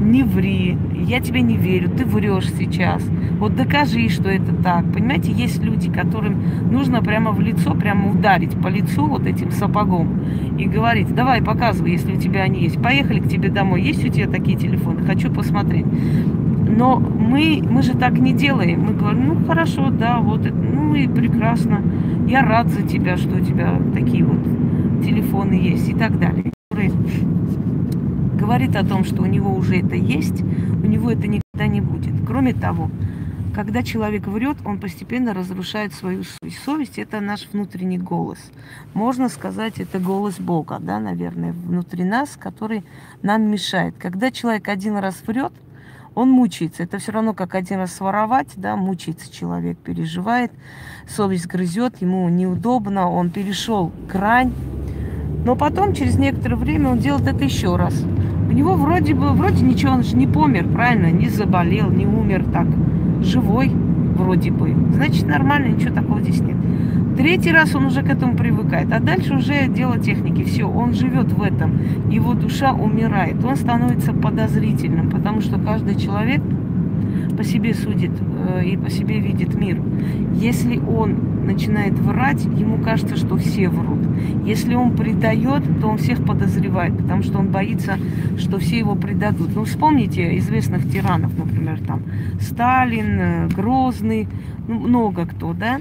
не 0.00 0.22
ври, 0.22 0.76
я 0.94 1.20
тебе 1.20 1.42
не 1.42 1.56
верю, 1.56 1.90
ты 1.90 2.04
врешь 2.04 2.50
сейчас. 2.58 3.02
Вот 3.38 3.56
докажи, 3.56 4.08
что 4.08 4.28
это 4.28 4.54
так. 4.54 4.92
Понимаете, 4.92 5.32
есть 5.32 5.62
люди, 5.62 5.90
которым 5.90 6.70
нужно 6.70 7.02
прямо 7.02 7.32
в 7.32 7.40
лицо, 7.40 7.74
прямо 7.74 8.10
ударить 8.10 8.60
по 8.60 8.68
лицу 8.68 9.06
вот 9.06 9.26
этим 9.26 9.50
сапогом 9.50 10.20
и 10.58 10.66
говорить, 10.66 11.14
давай, 11.14 11.42
показывай, 11.42 11.92
если 11.92 12.16
у 12.16 12.20
тебя 12.20 12.42
они 12.42 12.62
есть. 12.62 12.80
Поехали 12.80 13.20
к 13.20 13.28
тебе 13.28 13.48
домой, 13.48 13.82
есть 13.82 14.04
у 14.04 14.08
тебя 14.08 14.28
такие 14.28 14.56
телефоны, 14.56 15.04
хочу 15.04 15.30
посмотреть. 15.30 15.86
Но 15.86 16.98
мы, 16.98 17.62
мы 17.68 17.82
же 17.82 17.96
так 17.96 18.18
не 18.18 18.32
делаем. 18.32 18.84
Мы 18.84 18.94
говорим, 18.94 19.26
ну 19.26 19.46
хорошо, 19.46 19.90
да, 19.90 20.18
вот 20.18 20.46
это, 20.46 20.56
ну 20.56 20.94
и 20.94 21.08
прекрасно. 21.08 21.82
Я 22.28 22.42
рад 22.42 22.68
за 22.68 22.82
тебя, 22.82 23.16
что 23.16 23.36
у 23.36 23.40
тебя 23.40 23.80
такие 23.94 24.24
вот 24.24 25.04
телефоны 25.04 25.54
есть 25.54 25.88
и 25.88 25.94
так 25.94 26.18
далее 26.18 26.52
говорит 28.48 28.76
о 28.76 28.82
том, 28.82 29.04
что 29.04 29.20
у 29.20 29.26
него 29.26 29.54
уже 29.54 29.80
это 29.80 29.94
есть, 29.94 30.40
у 30.40 30.86
него 30.86 31.10
это 31.10 31.26
никогда 31.26 31.66
не 31.66 31.82
будет. 31.82 32.14
Кроме 32.26 32.54
того, 32.54 32.90
когда 33.54 33.82
человек 33.82 34.26
врет, 34.26 34.56
он 34.64 34.80
постепенно 34.80 35.34
разрушает 35.34 35.92
свою 35.92 36.22
совесть. 36.64 36.98
Это 36.98 37.20
наш 37.20 37.46
внутренний 37.52 37.98
голос. 37.98 38.38
Можно 38.94 39.28
сказать, 39.28 39.80
это 39.80 39.98
голос 39.98 40.40
Бога, 40.40 40.78
да, 40.80 40.98
наверное, 40.98 41.52
внутри 41.52 42.04
нас, 42.04 42.38
который 42.40 42.84
нам 43.20 43.42
мешает. 43.42 43.96
Когда 43.98 44.30
человек 44.30 44.66
один 44.68 44.96
раз 44.96 45.22
врет, 45.26 45.52
он 46.14 46.30
мучается. 46.30 46.84
Это 46.84 46.96
все 46.96 47.12
равно, 47.12 47.34
как 47.34 47.54
один 47.54 47.80
раз 47.80 47.92
своровать, 47.92 48.48
да, 48.56 48.76
мучается 48.76 49.30
человек, 49.30 49.76
переживает, 49.76 50.52
совесть 51.06 51.46
грызет, 51.46 52.00
ему 52.00 52.26
неудобно, 52.30 53.10
он 53.10 53.28
перешел 53.28 53.92
грань. 54.10 54.54
Но 55.44 55.54
потом, 55.54 55.92
через 55.92 56.16
некоторое 56.16 56.56
время, 56.56 56.88
он 56.88 56.98
делает 56.98 57.26
это 57.26 57.44
еще 57.44 57.76
раз. 57.76 57.94
У 58.48 58.52
него 58.52 58.74
вроде 58.74 59.14
бы, 59.14 59.28
вроде 59.32 59.62
ничего, 59.62 59.92
он 59.92 60.02
же 60.02 60.16
не 60.16 60.26
помер, 60.26 60.66
правильно, 60.68 61.10
не 61.10 61.28
заболел, 61.28 61.90
не 61.90 62.06
умер 62.06 62.44
так. 62.50 62.66
Живой 63.20 63.70
вроде 64.16 64.50
бы. 64.50 64.74
Значит, 64.94 65.26
нормально, 65.26 65.74
ничего 65.74 65.94
такого 65.94 66.20
здесь 66.22 66.40
нет. 66.40 66.56
Третий 67.18 67.52
раз 67.52 67.74
он 67.74 67.86
уже 67.86 68.02
к 68.02 68.08
этому 68.08 68.36
привыкает, 68.36 68.92
а 68.92 69.00
дальше 69.00 69.34
уже 69.34 69.66
дело 69.66 69.98
техники. 69.98 70.44
Все, 70.44 70.64
он 70.64 70.94
живет 70.94 71.32
в 71.32 71.42
этом, 71.42 71.78
его 72.10 72.34
душа 72.34 72.72
умирает, 72.72 73.44
он 73.44 73.56
становится 73.56 74.12
подозрительным, 74.12 75.10
потому 75.10 75.40
что 75.40 75.58
каждый 75.58 75.96
человек 75.96 76.40
по 77.36 77.44
себе 77.44 77.74
судит 77.74 78.12
э, 78.20 78.64
и 78.64 78.76
по 78.76 78.90
себе 78.90 79.20
видит 79.20 79.54
мир. 79.54 79.82
Если 80.34 80.78
он 80.78 81.46
начинает 81.46 81.94
врать, 81.98 82.44
ему 82.44 82.78
кажется, 82.82 83.16
что 83.16 83.36
все 83.36 83.68
врут. 83.68 84.00
Если 84.44 84.74
он 84.74 84.94
предает, 84.94 85.62
то 85.80 85.88
он 85.88 85.98
всех 85.98 86.24
подозревает, 86.24 86.96
потому 86.96 87.22
что 87.22 87.38
он 87.38 87.48
боится, 87.48 87.98
что 88.38 88.58
все 88.58 88.78
его 88.78 88.94
предадут. 88.94 89.54
Ну, 89.54 89.64
вспомните 89.64 90.36
известных 90.38 90.90
тиранов, 90.90 91.36
например, 91.36 91.80
там 91.80 92.02
Сталин, 92.40 93.20
э, 93.20 93.48
Грозный, 93.48 94.28
ну, 94.68 94.78
много 94.78 95.26
кто, 95.26 95.52
да? 95.54 95.80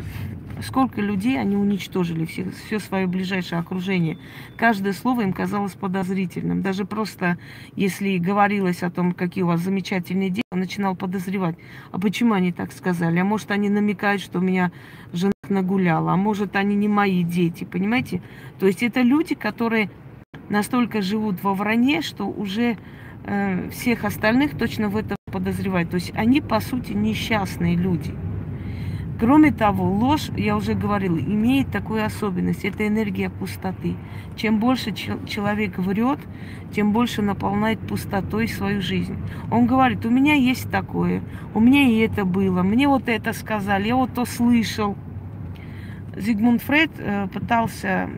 Сколько 0.61 1.01
людей 1.01 1.39
они 1.39 1.55
уничтожили, 1.55 2.25
все, 2.25 2.47
все 2.65 2.79
свое 2.79 3.05
ближайшее 3.05 3.59
окружение. 3.59 4.17
Каждое 4.55 4.93
слово 4.93 5.21
им 5.21 5.33
казалось 5.33 5.73
подозрительным. 5.73 6.63
Даже 6.63 6.85
просто, 6.85 7.37
если 7.75 8.17
говорилось 8.17 8.81
о 8.81 8.89
том, 8.89 9.11
какие 9.11 9.43
у 9.43 9.47
вас 9.47 9.61
замечательные 9.61 10.29
дети, 10.29 10.46
начинал 10.57 10.95
подозревать. 10.95 11.55
А 11.91 11.99
почему 11.99 12.33
они 12.33 12.51
так 12.51 12.71
сказали? 12.71 13.19
А 13.19 13.23
может, 13.23 13.51
они 13.51 13.69
намекают, 13.69 14.21
что 14.21 14.39
у 14.39 14.41
меня 14.41 14.71
жена 15.13 15.31
нагуляла? 15.49 16.13
А 16.13 16.17
может, 16.17 16.55
они 16.55 16.75
не 16.75 16.87
мои 16.87 17.23
дети? 17.23 17.63
Понимаете? 17.63 18.21
То 18.59 18.67
есть 18.67 18.83
это 18.83 19.01
люди, 19.01 19.35
которые 19.35 19.89
настолько 20.49 21.01
живут 21.01 21.43
во 21.43 21.53
вранье, 21.53 22.01
что 22.01 22.25
уже 22.25 22.77
э, 23.25 23.69
всех 23.69 24.03
остальных 24.03 24.57
точно 24.57 24.89
в 24.89 24.97
этом 24.97 25.17
подозревают. 25.31 25.89
То 25.89 25.95
есть 25.95 26.11
они, 26.15 26.41
по 26.41 26.59
сути, 26.59 26.93
несчастные 26.93 27.75
люди. 27.75 28.13
Кроме 29.19 29.51
того, 29.51 29.91
ложь, 29.91 30.29
я 30.37 30.55
уже 30.55 30.75
говорила, 30.75 31.17
имеет 31.17 31.71
такую 31.71 32.05
особенность. 32.05 32.63
Это 32.63 32.87
энергия 32.87 33.29
пустоты. 33.31 33.95
Чем 34.35 34.59
больше 34.59 34.91
человек 34.93 35.79
врет, 35.79 36.19
тем 36.71 36.91
больше 36.91 37.23
наполняет 37.23 37.79
пустотой 37.79 38.47
свою 38.47 38.81
жизнь. 38.81 39.17
Он 39.51 39.65
говорит, 39.65 40.05
у 40.05 40.11
меня 40.11 40.35
есть 40.35 40.69
такое, 40.69 41.23
у 41.55 41.59
меня 41.59 41.81
и 41.81 41.97
это 41.97 42.25
было, 42.25 42.61
мне 42.61 42.87
вот 42.87 43.09
это 43.09 43.33
сказали, 43.33 43.87
я 43.87 43.95
вот 43.95 44.13
то 44.13 44.25
слышал. 44.25 44.95
Зигмунд 46.15 46.61
Фрейд 46.61 46.91
э, 46.97 47.27
пытался 47.31 48.09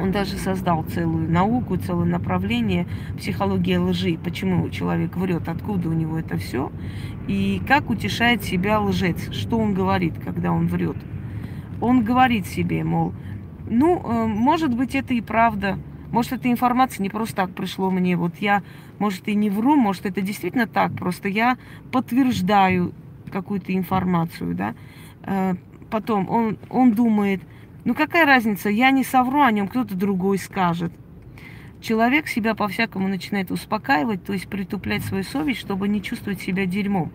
он 0.00 0.12
даже 0.12 0.36
создал 0.36 0.84
целую 0.84 1.28
науку, 1.28 1.76
целое 1.76 2.04
направление 2.04 2.86
психология 3.16 3.80
лжи. 3.80 4.16
Почему 4.22 4.68
человек 4.70 5.16
врет, 5.16 5.48
откуда 5.48 5.88
у 5.88 5.92
него 5.92 6.18
это 6.18 6.36
все. 6.36 6.70
И 7.28 7.62
как 7.68 7.90
утешает 7.90 8.42
себя 8.42 8.80
лжец. 8.80 9.30
Что 9.32 9.58
он 9.58 9.74
говорит, 9.74 10.14
когда 10.24 10.50
он 10.50 10.66
врет. 10.66 10.96
Он 11.80 12.02
говорит 12.02 12.46
себе, 12.46 12.82
мол, 12.82 13.12
ну, 13.68 14.02
э, 14.02 14.26
может 14.26 14.74
быть, 14.74 14.94
это 14.94 15.14
и 15.14 15.20
правда. 15.20 15.78
Может, 16.10 16.32
эта 16.32 16.50
информация 16.50 17.02
не 17.02 17.10
просто 17.10 17.36
так 17.36 17.50
пришло 17.50 17.90
мне. 17.90 18.16
Вот 18.16 18.36
я, 18.40 18.62
может, 18.98 19.28
и 19.28 19.34
не 19.34 19.50
вру, 19.50 19.76
может, 19.76 20.06
это 20.06 20.22
действительно 20.22 20.66
так. 20.66 20.92
Просто 20.94 21.28
я 21.28 21.58
подтверждаю 21.92 22.94
какую-то 23.30 23.74
информацию, 23.74 24.54
да. 24.54 24.74
Э, 25.24 25.54
потом 25.90 26.28
он, 26.30 26.58
он 26.70 26.92
думает, 26.92 27.42
ну 27.84 27.94
какая 27.94 28.24
разница, 28.24 28.70
я 28.70 28.90
не 28.90 29.04
совру 29.04 29.42
о 29.42 29.52
нем, 29.52 29.68
кто-то 29.68 29.94
другой 29.94 30.38
скажет. 30.38 30.92
Человек 31.80 32.26
себя 32.26 32.54
по-всякому 32.54 33.08
начинает 33.08 33.50
успокаивать, 33.50 34.24
то 34.24 34.32
есть 34.32 34.48
притуплять 34.48 35.04
свою 35.04 35.22
совесть, 35.22 35.60
чтобы 35.60 35.88
не 35.88 36.02
чувствовать 36.02 36.40
себя 36.40 36.66
дерьмом. 36.66 37.12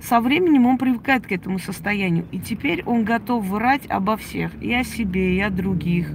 Со 0.00 0.20
временем 0.20 0.66
он 0.66 0.78
привыкает 0.78 1.26
к 1.26 1.32
этому 1.32 1.58
состоянию, 1.58 2.26
и 2.32 2.40
теперь 2.40 2.82
он 2.84 3.04
готов 3.04 3.44
врать 3.44 3.86
обо 3.88 4.16
всех, 4.16 4.50
и 4.62 4.72
о 4.74 4.82
себе, 4.82 5.36
и 5.36 5.40
о 5.40 5.50
других. 5.50 6.10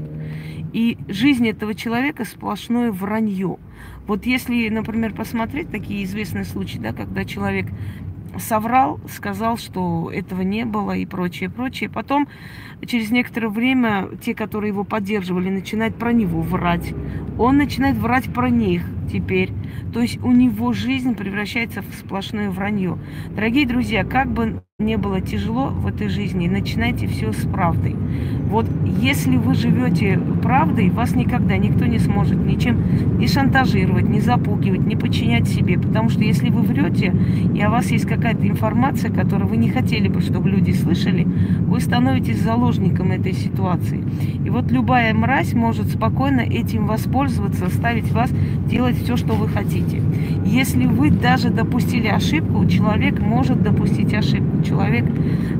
И 0.74 0.98
жизнь 1.08 1.48
этого 1.48 1.74
человека 1.74 2.26
сплошное 2.26 2.92
вранье. 2.92 3.58
Вот 4.08 4.26
если, 4.26 4.68
например, 4.70 5.14
посмотреть 5.14 5.72
такие 5.72 6.04
известные 6.04 6.44
случаи, 6.44 6.78
да, 6.80 6.92
когда 6.92 7.24
человек 7.24 7.68
соврал, 8.40 9.00
сказал, 9.10 9.58
что 9.58 10.12
этого 10.12 10.42
не 10.42 10.66
было 10.66 10.94
и 10.94 11.06
прочее, 11.06 11.50
прочее. 11.50 11.90
Потом, 11.90 12.28
через 12.86 13.12
некоторое 13.12 13.50
время, 13.50 14.10
те, 14.22 14.34
которые 14.34 14.70
его 14.70 14.84
поддерживали, 14.84 15.50
начинают 15.50 15.96
про 15.96 16.12
него 16.14 16.42
врать. 16.42 16.94
Он 17.38 17.58
начинает 17.58 17.98
врать 17.98 18.32
про 18.34 18.50
них 18.50 18.84
теперь. 19.12 19.52
То 19.94 20.02
есть 20.02 20.22
у 20.24 20.32
него 20.32 20.74
жизнь 20.74 21.16
превращается 21.16 21.82
в 21.82 21.94
сплошное 21.96 22.50
вранье. 22.50 22.98
Дорогие 23.36 23.66
друзья, 23.66 24.04
как 24.04 24.32
бы 24.32 24.62
не 24.80 24.98
было 24.98 25.22
тяжело 25.22 25.68
в 25.68 25.88
этой 25.88 26.10
жизни, 26.10 26.50
начинайте 26.50 27.08
все 27.08 27.32
с 27.32 27.48
правды. 27.48 27.96
Вот 28.56 28.68
если 29.02 29.36
вы 29.36 29.54
живете 29.54 30.18
правдой, 30.42 30.90
вас 30.90 31.14
никогда 31.14 31.58
никто 31.58 31.84
не 31.84 32.00
сможет 32.00 32.38
ничем 32.38 33.18
не 33.20 33.28
шантажировать, 33.28 34.08
не 34.08 34.22
запугивать, 34.22 34.86
не 34.86 34.96
подчинять 34.96 35.50
себе. 35.50 35.78
Потому 35.78 36.08
что 36.08 36.24
если 36.24 36.50
вы 36.50 36.62
врете, 36.62 37.14
и 37.54 37.60
о 37.60 37.70
вас 37.70 37.92
есть 37.92 38.06
какая-то 38.06 38.48
информация, 38.48 39.12
которую 39.12 39.50
вы 39.50 39.58
не 39.58 39.68
хотели 39.68 40.08
бы, 40.08 40.22
чтобы 40.22 40.50
люди 40.50 40.72
слышали, 40.72 41.28
вы 41.68 41.82
становитесь 41.82 42.42
заложником 42.42 43.12
этой 43.12 43.34
ситуации. 43.34 44.02
И 44.46 44.50
вот 44.50 44.72
любая 44.72 45.14
мразь 45.14 45.54
может 45.54 45.90
спокойно 45.90 46.40
этим 46.40 46.88
воспользоваться, 46.88 47.68
ставить 47.68 48.10
вас 48.14 48.32
делать 48.70 48.96
все, 48.96 49.18
что 49.18 49.34
вы 49.34 49.50
хотите. 49.50 50.02
Если 50.46 50.86
вы 50.86 51.10
даже 51.10 51.50
допустили 51.50 52.08
ошибку, 52.08 52.66
человек 52.68 53.20
может 53.20 53.62
допустить 53.62 54.14
ошибку. 54.14 54.64
Человек 54.64 55.04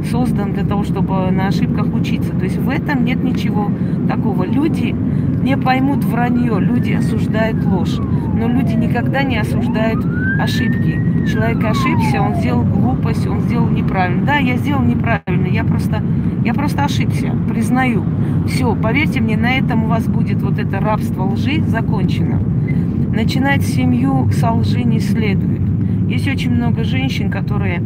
создан 0.10 0.54
для 0.54 0.64
того, 0.64 0.86
чтобы 0.86 1.30
на 1.32 1.48
ошибках 1.48 1.94
учиться. 1.94 2.32
То 2.32 2.46
есть 2.46 2.58
в 2.58 2.70
этом 2.70 2.85
нет 2.94 3.24
ничего 3.24 3.72
такого. 4.08 4.44
Люди 4.44 4.96
не 5.44 5.58
поймут 5.58 6.04
вранье, 6.04 6.60
люди 6.60 6.94
осуждают 6.94 7.64
ложь. 7.66 7.98
Но 7.98 8.48
люди 8.48 8.74
никогда 8.74 9.24
не 9.24 9.38
осуждают 9.38 10.06
ошибки. 10.40 11.00
Человек 11.32 11.64
ошибся, 11.64 12.22
он 12.22 12.36
сделал 12.36 12.64
глупость, 12.64 13.26
он 13.28 13.42
сделал 13.42 13.68
неправильно. 13.70 14.26
Да, 14.26 14.38
я 14.38 14.58
сделал 14.58 14.84
неправильно, 14.84 15.48
я 15.48 15.64
просто, 15.64 16.04
я 16.44 16.54
просто 16.54 16.86
ошибся, 16.86 17.32
признаю. 17.50 18.04
Все, 18.48 18.76
поверьте 18.76 19.22
мне, 19.22 19.38
на 19.38 19.58
этом 19.58 19.86
у 19.86 19.88
вас 19.88 20.08
будет 20.08 20.42
вот 20.42 20.60
это 20.60 20.80
рабство 20.80 21.24
лжи 21.24 21.62
закончено. 21.62 22.40
Начинать 23.14 23.64
семью 23.64 24.30
со 24.32 24.52
лжи 24.52 24.84
не 24.84 25.00
следует. 25.00 25.62
Есть 26.10 26.28
очень 26.28 26.52
много 26.52 26.84
женщин, 26.84 27.32
которые, 27.32 27.82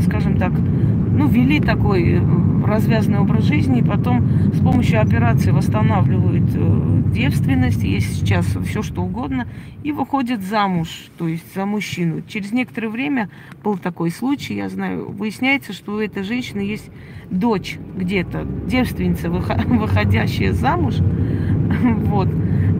скажем 0.00 0.36
так, 0.36 0.52
ну, 0.52 1.28
вели 1.28 1.60
такой 1.60 2.18
э, 2.18 2.66
развязанный 2.66 3.20
образ 3.20 3.44
жизни, 3.44 3.80
и 3.80 3.84
потом 3.84 4.26
с 4.52 4.60
помощью 4.60 5.00
операции 5.00 5.52
восстанавливают 5.52 6.50
э, 6.54 7.02
девственность, 7.12 7.84
есть 7.84 8.20
сейчас 8.20 8.46
все 8.66 8.82
что 8.82 9.02
угодно, 9.02 9.46
и 9.84 9.92
выходят 9.92 10.42
замуж, 10.42 10.88
то 11.16 11.28
есть 11.28 11.54
за 11.54 11.66
мужчину. 11.66 12.22
Через 12.26 12.52
некоторое 12.52 12.88
время 12.88 13.30
был 13.62 13.78
такой 13.78 14.10
случай, 14.10 14.54
я 14.54 14.68
знаю, 14.68 15.10
выясняется, 15.10 15.72
что 15.72 15.94
у 15.94 15.98
этой 15.98 16.24
женщины 16.24 16.60
есть 16.60 16.90
дочь 17.30 17.78
где-то, 17.96 18.44
девственница, 18.66 19.30
выходящая 19.30 20.52
замуж, 20.52 20.96
вот. 21.82 22.28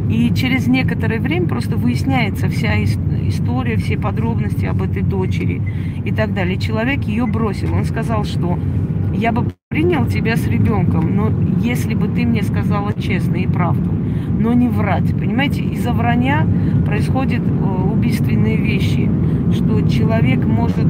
И 0.08 0.32
через 0.34 0.66
некоторое 0.66 1.18
время 1.18 1.46
просто 1.46 1.76
выясняется 1.76 2.48
вся 2.48 2.82
история, 2.82 3.76
все 3.76 3.96
подробности 3.96 4.66
об 4.66 4.82
этой 4.82 5.02
дочери 5.02 5.62
и 6.04 6.12
так 6.12 6.34
далее. 6.34 6.58
Человек 6.58 7.04
ее 7.04 7.26
бросил. 7.26 7.72
Он 7.74 7.84
сказал, 7.84 8.24
что 8.24 8.58
я 9.14 9.32
бы 9.32 9.46
принял 9.68 10.06
тебя 10.06 10.36
с 10.36 10.46
ребенком, 10.46 11.16
но 11.16 11.32
если 11.60 11.94
бы 11.94 12.08
ты 12.08 12.26
мне 12.26 12.42
сказала 12.42 12.92
честно 12.92 13.36
и 13.36 13.46
правду, 13.46 13.90
но 14.38 14.52
не 14.52 14.68
врать. 14.68 15.10
Понимаете, 15.16 15.62
из-за 15.62 15.92
вранья 15.92 16.46
происходят 16.84 17.42
э, 17.42 17.92
убийственные 17.92 18.56
вещи, 18.56 19.08
что 19.52 19.80
человек 19.88 20.44
может 20.44 20.86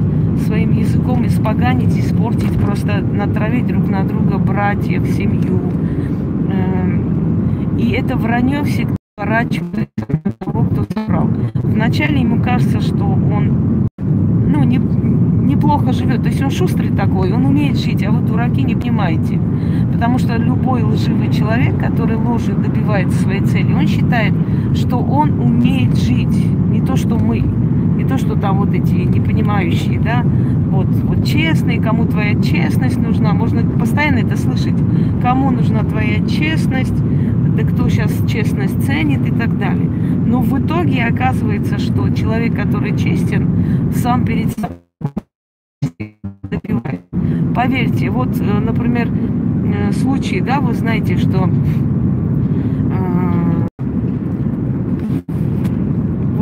своим 0.47 0.73
языком 0.73 1.27
испоганить, 1.27 1.97
испортить, 1.99 2.59
просто 2.59 3.01
натравить 3.01 3.67
друг 3.67 3.89
на 3.89 4.05
друга 4.05 4.39
братьев, 4.39 5.07
семью. 5.07 5.61
Эм, 6.51 7.77
и 7.79 7.91
это 7.93 8.17
вранье 8.17 8.65
всегда 8.65 8.97
поворачивается 9.17 10.07
на 10.09 10.33
того, 10.33 10.65
кто 10.65 10.85
соврал. 10.93 11.29
Вначале 11.55 12.21
ему 12.21 12.43
кажется, 12.43 12.81
что 12.81 13.05
он 13.05 13.87
ну, 13.99 14.65
не, 14.65 14.79
неплохо 14.79 15.93
живет. 15.93 16.23
То 16.23 16.29
есть 16.29 16.43
он 16.43 16.51
шустрый 16.51 16.91
такой, 16.91 17.33
он 17.33 17.45
умеет 17.45 17.79
жить, 17.79 18.03
а 18.05 18.11
вы, 18.11 18.27
дураки, 18.27 18.63
не 18.63 18.75
понимаете. 18.75 19.41
Потому 19.93 20.19
что 20.19 20.37
любой 20.37 20.83
лживый 20.83 21.33
человек, 21.33 21.79
который 21.79 22.17
ложью 22.17 22.57
добивается 22.57 23.23
своей 23.23 23.43
цели, 23.43 23.73
он 23.73 23.87
считает, 23.87 24.35
что 24.75 24.99
он 24.99 25.39
умеет 25.39 25.97
жить. 25.97 26.47
Не 26.71 26.81
то, 26.81 26.97
что 26.97 27.17
мы. 27.17 27.41
Не 27.41 28.05
то, 28.05 28.19
что 28.19 28.35
там 28.35 28.59
вот 28.59 28.75
эти 28.75 28.95
непонимающие, 28.95 30.01
да, 30.01 30.25
вот, 30.25 30.89
вот 30.89 31.25
честные, 31.25 31.81
кому 31.81 32.07
твоя 32.07 32.35
честность 32.43 32.99
нужна. 32.99 33.33
Можно 33.33 33.63
постоянно 33.63 34.19
это 34.19 34.37
слышать. 34.37 34.75
Кому 35.23 35.53
нужна 35.53 35.85
твоя 35.85 36.27
честность, 36.27 36.97
да 37.55 37.65
кто 37.65 37.89
сейчас 37.89 38.13
честность 38.29 38.85
ценит 38.85 39.27
и 39.27 39.31
так 39.31 39.59
далее. 39.59 39.89
Но 40.27 40.41
в 40.41 40.59
итоге 40.59 41.05
оказывается, 41.05 41.79
что 41.79 42.11
человек, 42.11 42.55
который 42.55 42.97
честен, 42.97 43.93
сам 43.95 44.25
перед 44.25 44.51
собой 44.53 44.79
добивает. 46.43 47.03
Поверьте, 47.55 48.11
вот, 48.11 48.41
э, 48.41 48.59
например, 48.59 49.09
э, 49.09 49.93
случай, 49.93 50.41
да, 50.41 50.61
вы 50.61 50.75
знаете, 50.75 51.17
что 51.17 51.49
э, 51.49 53.67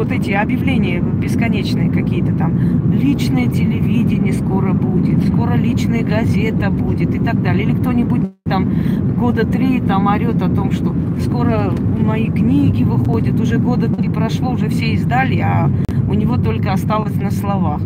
вот 0.03 0.11
эти 0.11 0.33
объявления 0.33 1.01
бесконечные 1.01 1.88
какие-то 1.88 2.35
там, 2.35 2.93
личное 2.93 3.47
телевидение 3.47 4.33
скоро 4.33 4.73
будет, 4.73 5.25
скоро 5.29 5.55
личная 5.55 6.03
газета 6.03 6.71
будет 6.71 7.15
и 7.15 7.21
так 7.21 7.41
далее. 7.41 7.67
Или 7.67 7.77
кто-нибудь 7.77 8.23
там 8.45 8.69
года 9.17 9.47
три 9.47 9.81
там 9.81 10.09
орет 10.09 10.43
о 10.43 10.49
том, 10.49 10.73
что 10.73 10.93
скоро 11.21 11.73
мои 12.05 12.27
книги 12.27 12.83
выходят, 12.83 13.38
уже 13.38 13.59
года 13.59 13.88
три 13.88 14.09
прошло, 14.09 14.51
уже 14.51 14.69
все 14.69 14.95
издали, 14.95 15.38
а 15.38 15.71
у 16.09 16.15
него 16.15 16.37
только 16.37 16.73
осталось 16.73 17.15
на 17.15 17.31
словах. 17.31 17.81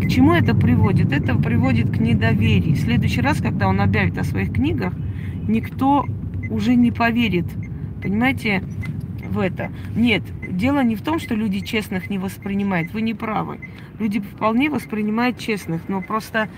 К 0.00 0.06
чему 0.08 0.34
это 0.34 0.54
приводит? 0.54 1.12
Это 1.12 1.34
приводит 1.34 1.90
к 1.90 1.98
недоверию. 1.98 2.76
В 2.76 2.78
следующий 2.78 3.22
раз, 3.22 3.38
когда 3.38 3.66
он 3.66 3.80
объявит 3.80 4.16
о 4.18 4.24
своих 4.24 4.52
книгах, 4.52 4.92
никто 5.48 6.06
уже 6.48 6.76
не 6.76 6.92
поверит, 6.92 7.46
понимаете, 8.00 8.62
в 9.30 9.38
это. 9.40 9.70
Нет, 9.96 10.22
дело 10.60 10.82
не 10.84 10.94
в 10.94 11.02
том, 11.02 11.18
что 11.18 11.34
люди 11.34 11.60
честных 11.60 12.10
не 12.10 12.18
воспринимают. 12.18 12.92
Вы 12.92 13.02
не 13.02 13.14
правы. 13.14 13.58
Люди 13.98 14.20
вполне 14.20 14.70
воспринимают 14.70 15.38
честных, 15.38 15.88
но 15.88 16.02
просто 16.02 16.48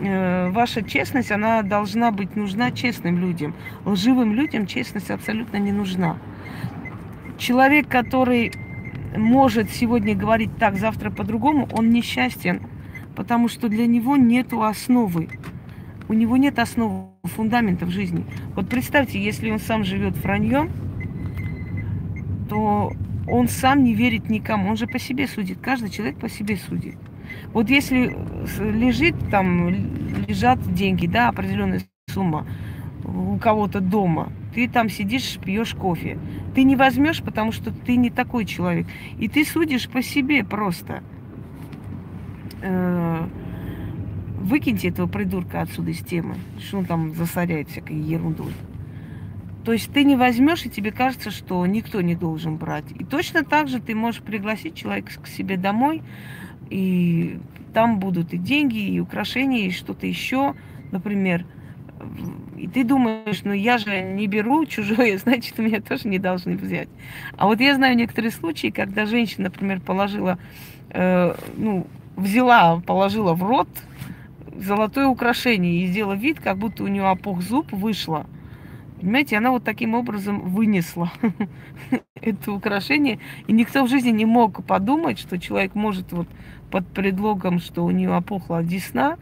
Э, 0.00 0.50
ваша 0.50 0.82
честность, 0.82 1.30
она 1.30 1.62
должна 1.62 2.10
быть 2.10 2.36
нужна 2.36 2.72
честным 2.72 3.18
людям. 3.18 3.54
Лживым 3.84 4.34
людям 4.34 4.66
честность 4.66 5.10
абсолютно 5.10 5.58
не 5.58 5.72
нужна. 5.72 6.18
Человек, 7.38 7.88
который 7.88 8.52
может 9.16 9.70
сегодня 9.70 10.14
говорить 10.16 10.56
так, 10.58 10.76
завтра 10.76 11.10
по-другому, 11.10 11.68
он 11.72 11.90
несчастен, 11.90 12.62
потому 13.14 13.48
что 13.48 13.68
для 13.68 13.86
него 13.86 14.16
нет 14.16 14.52
основы. 14.52 15.28
У 16.08 16.12
него 16.12 16.36
нет 16.36 16.58
основы, 16.58 17.10
фундамента 17.22 17.86
в 17.86 17.90
жизни. 17.90 18.26
Вот 18.56 18.68
представьте, 18.68 19.22
если 19.22 19.50
он 19.50 19.60
сам 19.60 19.84
живет 19.84 20.16
враньем, 20.16 20.70
то 22.48 22.92
он 23.26 23.48
сам 23.48 23.84
не 23.84 23.94
верит 23.94 24.28
никому. 24.28 24.70
Он 24.70 24.76
же 24.76 24.86
по 24.86 24.98
себе 24.98 25.26
судит. 25.26 25.58
Каждый 25.60 25.90
человек 25.90 26.18
по 26.18 26.28
себе 26.28 26.56
судит. 26.56 26.96
Вот 27.52 27.70
если 27.70 28.16
лежит 28.58 29.14
там, 29.30 29.68
лежат 30.26 30.60
деньги, 30.72 31.06
да, 31.06 31.28
определенная 31.28 31.82
сумма 32.10 32.46
у 33.04 33.36
кого-то 33.38 33.80
дома, 33.80 34.32
ты 34.54 34.68
там 34.68 34.88
сидишь, 34.88 35.38
пьешь 35.44 35.74
кофе. 35.74 36.18
Ты 36.54 36.62
не 36.62 36.76
возьмешь, 36.76 37.22
потому 37.22 37.52
что 37.52 37.72
ты 37.72 37.96
не 37.96 38.10
такой 38.10 38.44
человек. 38.44 38.86
И 39.18 39.28
ты 39.28 39.44
судишь 39.44 39.88
по 39.88 40.02
себе 40.02 40.44
просто. 40.44 41.02
Э, 42.62 43.26
выкиньте 44.38 44.88
этого 44.88 45.06
придурка 45.06 45.62
отсюда 45.62 45.90
из 45.90 46.00
темы, 46.00 46.36
что 46.58 46.78
он 46.78 46.86
там 46.86 47.14
засоряет 47.14 47.68
всякой 47.68 47.96
ерундой. 47.96 48.52
То 49.64 49.72
есть 49.72 49.92
ты 49.92 50.04
не 50.04 50.16
возьмешь, 50.16 50.66
и 50.66 50.70
тебе 50.70 50.92
кажется, 50.92 51.30
что 51.30 51.64
никто 51.66 52.02
не 52.02 52.14
должен 52.14 52.56
брать. 52.56 52.84
И 52.98 53.04
точно 53.04 53.44
так 53.44 53.68
же 53.68 53.80
ты 53.80 53.94
можешь 53.94 54.20
пригласить 54.20 54.74
человека 54.74 55.12
к 55.22 55.26
себе 55.26 55.56
домой, 55.56 56.02
и 56.68 57.38
там 57.72 57.98
будут 57.98 58.34
и 58.34 58.38
деньги, 58.38 58.78
и 58.78 59.00
украшения, 59.00 59.66
и 59.66 59.70
что-то 59.70 60.06
еще, 60.06 60.54
например. 60.92 61.46
И 62.58 62.68
ты 62.68 62.84
думаешь, 62.84 63.40
ну 63.44 63.52
я 63.52 63.78
же 63.78 64.02
не 64.02 64.26
беру 64.26 64.66
чужое, 64.66 65.16
значит, 65.24 65.58
меня 65.58 65.80
тоже 65.80 66.08
не 66.08 66.18
должны 66.18 66.56
взять. 66.56 66.88
А 67.36 67.46
вот 67.46 67.60
я 67.60 67.74
знаю 67.74 67.96
некоторые 67.96 68.32
случаи, 68.32 68.68
когда 68.68 69.06
женщина, 69.06 69.44
например, 69.44 69.80
положила, 69.80 70.38
э, 70.90 71.34
ну, 71.56 71.86
взяла, 72.16 72.80
положила 72.80 73.32
в 73.32 73.42
рот 73.42 73.68
золотое 74.56 75.06
украшение 75.06 75.82
и 75.82 75.86
сделала 75.86 76.14
вид, 76.14 76.38
как 76.40 76.58
будто 76.58 76.84
у 76.84 76.88
нее 76.88 77.06
опух 77.08 77.42
зуб 77.42 77.72
вышло. 77.72 78.26
Понимаете, 79.04 79.36
она 79.36 79.50
вот 79.50 79.64
таким 79.64 79.94
образом 79.94 80.40
вынесла 80.48 81.12
это 82.14 82.52
украшение, 82.52 83.18
и 83.46 83.52
никто 83.52 83.84
в 83.84 83.90
жизни 83.90 84.08
не 84.08 84.24
мог 84.24 84.64
подумать, 84.64 85.18
что 85.18 85.38
человек 85.38 85.74
может 85.74 86.10
вот 86.12 86.26
под 86.70 86.86
предлогом, 86.86 87.58
что 87.58 87.84
у 87.84 87.90
нее 87.90 88.14
опухла 88.14 88.64
десна, 88.64 89.18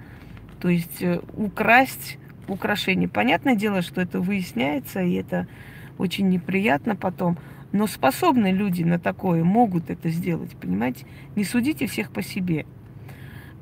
то 0.60 0.68
есть 0.68 1.02
э, 1.02 1.20
украсть 1.34 2.18
украшение. 2.46 3.08
Понятное 3.08 3.56
дело, 3.56 3.82
что 3.82 4.00
это 4.00 4.20
выясняется, 4.20 5.02
и 5.02 5.14
это 5.14 5.48
очень 5.98 6.28
неприятно 6.28 6.94
потом. 6.94 7.36
Но 7.72 7.88
способные 7.88 8.52
люди 8.52 8.84
на 8.84 9.00
такое 9.00 9.42
могут 9.42 9.90
это 9.90 10.10
сделать, 10.10 10.52
понимаете? 10.52 11.06
Не 11.34 11.42
судите 11.42 11.88
всех 11.88 12.12
по 12.12 12.22
себе. 12.22 12.66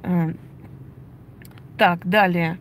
Э, 0.02 0.35
так, 1.78 2.06
далее. 2.06 2.59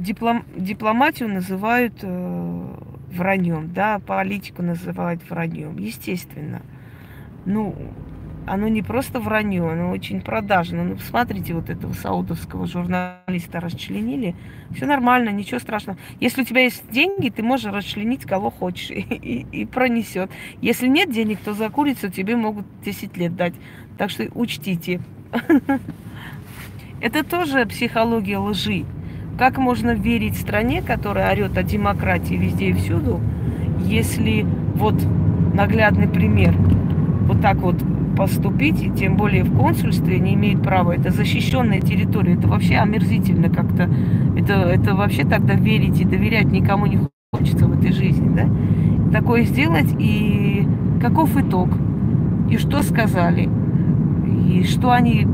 Диплом, 0.00 0.44
дипломатию 0.56 1.28
называют 1.28 1.92
э, 2.00 2.74
враньем, 3.12 3.70
да, 3.74 3.98
политику 3.98 4.62
называют 4.62 5.20
враньем, 5.28 5.76
естественно. 5.76 6.62
Ну, 7.44 7.76
оно 8.46 8.68
не 8.68 8.80
просто 8.80 9.20
вранье, 9.20 9.70
оно 9.70 9.90
очень 9.90 10.22
продажно. 10.22 10.84
Ну, 10.84 10.96
посмотрите, 10.96 11.52
вот 11.52 11.68
этого 11.68 11.92
саудовского 11.92 12.66
журналиста 12.66 13.60
расчленили. 13.60 14.34
Все 14.74 14.86
нормально, 14.86 15.28
ничего 15.28 15.60
страшного. 15.60 15.98
Если 16.18 16.42
у 16.42 16.44
тебя 16.46 16.62
есть 16.62 16.90
деньги, 16.90 17.28
ты 17.28 17.42
можешь 17.42 17.70
расчленить 17.70 18.24
кого 18.24 18.50
хочешь 18.50 18.90
и, 18.90 19.00
и, 19.00 19.46
и 19.52 19.66
пронесет. 19.66 20.30
Если 20.62 20.86
нет 20.86 21.12
денег, 21.12 21.40
то 21.40 21.52
за 21.52 21.68
курицу 21.68 22.08
тебе 22.08 22.36
могут 22.36 22.64
10 22.86 23.18
лет 23.18 23.36
дать. 23.36 23.54
Так 23.98 24.08
что 24.08 24.26
учтите. 24.34 25.02
Это 27.02 27.22
тоже 27.22 27.66
психология 27.66 28.38
лжи. 28.38 28.86
Как 29.40 29.56
можно 29.56 29.92
верить 29.92 30.36
стране, 30.36 30.82
которая 30.82 31.32
орет 31.32 31.56
о 31.56 31.62
демократии 31.62 32.34
везде 32.34 32.66
и 32.66 32.72
всюду, 32.74 33.20
если 33.82 34.44
вот 34.74 34.96
наглядный 35.54 36.08
пример, 36.08 36.54
вот 37.26 37.40
так 37.40 37.56
вот 37.56 37.82
поступить, 38.18 38.82
и 38.82 38.90
тем 38.90 39.16
более 39.16 39.44
в 39.44 39.56
консульстве 39.56 40.18
не 40.18 40.34
имеет 40.34 40.62
права. 40.62 40.92
Это 40.92 41.08
защищенная 41.08 41.80
территория. 41.80 42.34
Это 42.34 42.48
вообще 42.48 42.74
омерзительно 42.76 43.48
как-то. 43.48 43.88
Это, 44.36 44.52
это 44.52 44.94
вообще 44.94 45.24
тогда 45.24 45.54
верить 45.54 45.98
и 45.98 46.04
доверять 46.04 46.52
никому 46.52 46.84
не 46.84 46.98
хочется 47.32 47.66
в 47.66 47.78
этой 47.78 47.92
жизни, 47.92 48.28
да? 48.36 48.44
Такое 49.10 49.44
сделать, 49.44 49.88
и 49.98 50.68
каков 51.00 51.34
итог? 51.38 51.70
И 52.50 52.58
что 52.58 52.82
сказали? 52.82 53.48
И 54.50 54.64
что 54.64 54.90
они 54.90 55.26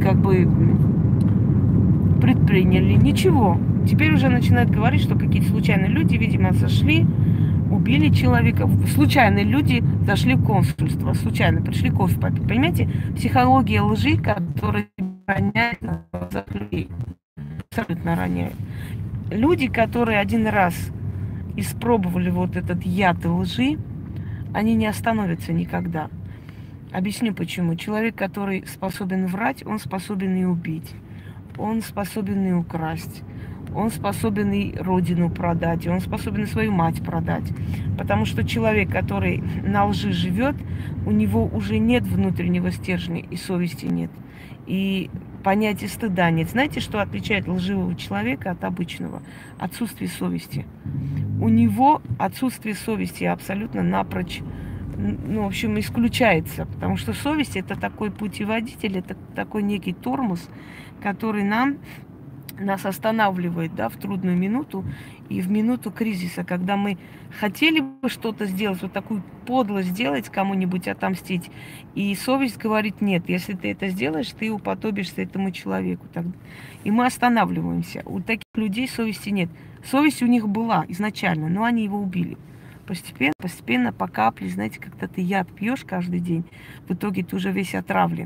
как 0.00 0.14
бы 0.18 0.48
предприняли? 2.20 2.94
Ничего. 2.94 3.58
Теперь 3.88 4.12
уже 4.12 4.28
начинают 4.28 4.70
говорить, 4.70 5.02
что 5.02 5.18
какие-то 5.18 5.48
случайные 5.48 5.88
люди, 5.88 6.16
видимо, 6.16 6.52
зашли, 6.52 7.06
убили 7.70 8.10
человека. 8.10 8.68
Случайные 8.94 9.44
люди 9.44 9.82
зашли 10.04 10.34
в 10.34 10.44
консульство, 10.44 11.12
случайно 11.14 11.62
пришли 11.62 11.90
кофе 11.90 12.18
попить. 12.18 12.46
Понимаете, 12.46 12.88
психология 13.16 13.80
лжи, 13.80 14.16
которая 14.16 14.88
роняет 15.26 15.80
на 15.82 16.04
глазах 16.12 16.44
людей. 16.54 16.90
Абсолютно 17.70 18.16
роняет. 18.16 18.54
Люди, 19.30 19.68
которые 19.68 20.18
один 20.18 20.46
раз 20.46 20.74
испробовали 21.56 22.30
вот 22.30 22.56
этот 22.56 22.84
яд 22.84 23.24
лжи, 23.24 23.78
они 24.54 24.74
не 24.74 24.86
остановятся 24.86 25.52
никогда. 25.52 26.08
Объясню 26.92 27.34
почему. 27.34 27.74
Человек, 27.74 28.16
который 28.16 28.64
способен 28.66 29.26
врать, 29.26 29.64
он 29.66 29.78
способен 29.78 30.36
и 30.36 30.44
убить. 30.44 30.94
Он 31.58 31.82
способен 31.82 32.46
и 32.46 32.52
украсть 32.52 33.22
он 33.74 33.90
способен 33.90 34.52
и 34.52 34.76
родину 34.76 35.30
продать, 35.30 35.86
он 35.86 36.00
способен 36.00 36.44
и 36.44 36.46
свою 36.46 36.72
мать 36.72 37.02
продать. 37.02 37.44
Потому 37.96 38.24
что 38.24 38.44
человек, 38.44 38.90
который 38.90 39.42
на 39.62 39.86
лжи 39.86 40.12
живет, 40.12 40.56
у 41.06 41.10
него 41.10 41.46
уже 41.46 41.78
нет 41.78 42.04
внутреннего 42.04 42.70
стержня 42.70 43.20
и 43.20 43.36
совести 43.36 43.86
нет. 43.86 44.10
И 44.66 45.10
понятия 45.44 45.88
стыда 45.88 46.30
нет. 46.30 46.50
Знаете, 46.50 46.80
что 46.80 47.00
отличает 47.00 47.48
лживого 47.48 47.94
человека 47.94 48.50
от 48.50 48.64
обычного? 48.64 49.22
Отсутствие 49.58 50.08
совести. 50.08 50.66
У 51.40 51.48
него 51.48 52.02
отсутствие 52.18 52.74
совести 52.74 53.24
абсолютно 53.24 53.82
напрочь 53.82 54.40
ну, 54.98 55.44
в 55.44 55.46
общем, 55.46 55.78
исключается, 55.78 56.66
потому 56.66 56.96
что 56.96 57.12
совесть 57.12 57.56
это 57.56 57.78
такой 57.78 58.10
путеводитель, 58.10 58.98
это 58.98 59.16
такой 59.34 59.62
некий 59.62 59.92
тормоз, 59.92 60.48
который 61.00 61.44
нам 61.44 61.78
нас 62.58 62.84
останавливает 62.84 63.74
да, 63.76 63.88
в 63.88 63.96
трудную 63.96 64.36
минуту 64.36 64.84
и 65.28 65.40
в 65.40 65.48
минуту 65.48 65.92
кризиса, 65.92 66.42
когда 66.42 66.76
мы 66.76 66.98
хотели 67.38 67.80
бы 67.80 68.08
что-то 68.08 68.46
сделать, 68.46 68.82
вот 68.82 68.92
такую 68.92 69.22
подлость 69.46 69.90
сделать, 69.90 70.28
кому-нибудь 70.28 70.88
отомстить, 70.88 71.50
и 71.94 72.14
совесть 72.16 72.56
говорит 72.56 73.00
нет, 73.00 73.28
если 73.28 73.52
ты 73.52 73.70
это 73.70 73.88
сделаешь, 73.88 74.32
ты 74.32 74.50
уподобишься 74.50 75.22
этому 75.22 75.52
человеку. 75.52 76.06
Так. 76.12 76.24
И 76.84 76.90
мы 76.90 77.06
останавливаемся. 77.06 78.02
У 78.04 78.20
таких 78.20 78.44
людей 78.54 78.88
совести 78.88 79.30
нет. 79.30 79.50
Совесть 79.84 80.22
у 80.22 80.26
них 80.26 80.48
была 80.48 80.84
изначально, 80.88 81.48
но 81.48 81.64
они 81.64 81.84
его 81.84 82.00
убили. 82.00 82.36
Постепенно, 82.88 83.34
постепенно, 83.36 83.92
по 83.92 84.08
капле, 84.08 84.48
знаете, 84.48 84.80
когда 84.80 85.08
ты 85.08 85.20
яд 85.20 85.52
пьешь 85.54 85.84
каждый 85.84 86.20
день, 86.20 86.46
в 86.88 86.94
итоге 86.94 87.22
ты 87.22 87.36
уже 87.36 87.52
весь 87.52 87.74
отравлен. 87.74 88.24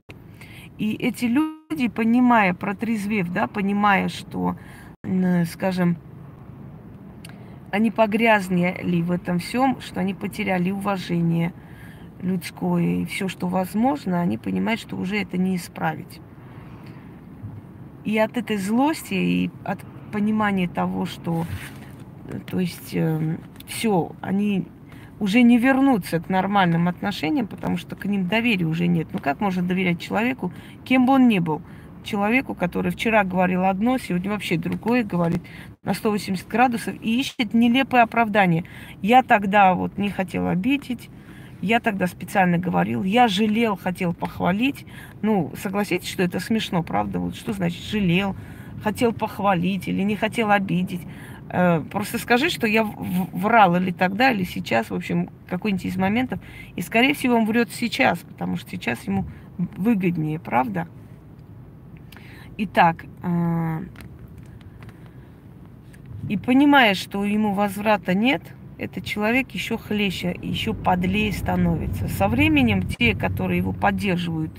И 0.79 0.94
эти 0.94 1.25
люди, 1.25 1.88
понимая, 1.88 2.55
протрезвев, 2.55 3.33
да, 3.33 3.48
понимая, 3.48 4.09
что, 4.09 4.57
скажем, 5.46 5.96
они 7.72 7.90
погрязли 7.90 9.03
в 9.03 9.11
этом 9.11 9.40
всем, 9.40 9.81
что 9.81 9.98
они 9.98 10.14
потеряли 10.14 10.70
уважение 10.70 11.53
людское 12.20 13.03
и 13.03 13.05
все, 13.05 13.27
что 13.27 13.48
возможно, 13.48 14.20
они 14.20 14.38
понимают, 14.38 14.81
что 14.81 14.96
уже 14.96 15.16
это 15.16 15.38
не 15.38 15.57
исправить. 15.57 16.20
И 18.05 18.16
от 18.16 18.37
этой 18.37 18.59
злости 18.59 19.14
и 19.14 19.51
от 19.64 19.81
понимания 20.12 20.68
того, 20.68 21.05
что, 21.05 21.46
то 22.46 22.61
есть, 22.61 22.94
э, 22.94 23.01
эм, 23.01 23.40
все, 23.73 24.13
они 24.21 24.67
уже 25.19 25.43
не 25.43 25.59
вернуться 25.59 26.21
к 26.21 26.29
нормальным 26.29 26.89
отношениям, 26.89 27.47
потому 27.47 27.77
что 27.77 27.97
к 27.97 28.05
ним 28.05 28.27
доверия 28.29 28.67
уже 28.67 28.87
нет. 28.87 29.09
Ну 29.13 29.19
как 29.19 29.41
можно 29.41 29.63
доверять 29.63 30.01
человеку, 30.01 30.53
кем 30.85 31.07
бы 31.07 31.15
он 31.15 31.29
ни 31.29 31.39
был? 31.39 31.63
Человеку, 32.05 32.57
который 32.57 32.91
вчера 32.91 33.23
говорил 33.23 33.65
одно, 33.65 33.97
сегодня 33.99 34.31
вообще 34.33 34.57
другое 34.57 35.05
говорит 35.05 35.43
на 35.85 35.95
180 35.95 36.49
градусов 36.49 36.95
и 37.01 37.21
ищет 37.21 37.55
нелепое 37.55 38.03
оправдание. 38.03 38.65
Я 39.01 39.23
тогда 39.23 39.75
вот 39.75 39.97
не 39.99 40.11
хотел 40.11 40.49
обидеть, 40.49 41.09
я 41.61 41.79
тогда 41.79 42.09
специально 42.09 42.59
говорил, 42.59 43.05
я 43.05 43.29
жалел, 43.29 43.77
хотел 43.77 44.13
похвалить. 44.13 44.85
Ну, 45.23 45.53
согласитесь, 45.57 46.09
что 46.09 46.25
это 46.25 46.41
смешно, 46.41 46.83
правда? 46.83 47.21
Вот 47.21 47.37
что 47.37 47.53
значит 47.53 47.85
жалел, 47.85 48.35
хотел 48.83 49.13
похвалить 49.13 49.87
или 49.87 50.03
не 50.03 50.17
хотел 50.17 50.51
обидеть. 50.51 51.03
Э, 51.49 51.81
просто 51.81 52.19
скажи, 52.19 52.51
что 52.51 52.67
я 52.67 52.85
врал 52.85 53.77
или 53.77 53.91
тогда, 53.91 54.31
или 54.31 54.45
сейчас, 54.45 54.91
в 54.91 54.95
общем, 54.95 55.31
какой-нибудь 55.49 55.85
из 55.85 55.97
моментов. 55.97 56.41
И, 56.77 56.83
скорее 56.83 57.15
всего, 57.15 57.37
он 57.37 57.47
врет 57.47 57.71
сейчас, 57.71 58.19
потому 58.21 58.57
что 58.57 58.71
сейчас 58.71 59.03
ему 59.05 59.27
выгоднее, 59.59 60.39
правда? 60.39 60.89
Итак, 62.59 63.05
э, 63.23 63.81
и 66.29 66.37
понимая, 66.37 66.95
что 66.95 67.25
ему 67.25 67.53
возврата 67.53 68.15
нет, 68.15 68.43
этот 68.79 69.05
человек 69.05 69.51
еще 69.51 69.79
хлеще, 69.79 70.37
еще 70.43 70.75
подлее 70.75 71.33
становится. 71.33 72.09
Со 72.09 72.29
временем 72.29 72.83
те, 72.83 73.15
которые 73.15 73.59
его 73.59 73.73
поддерживают, 73.73 74.53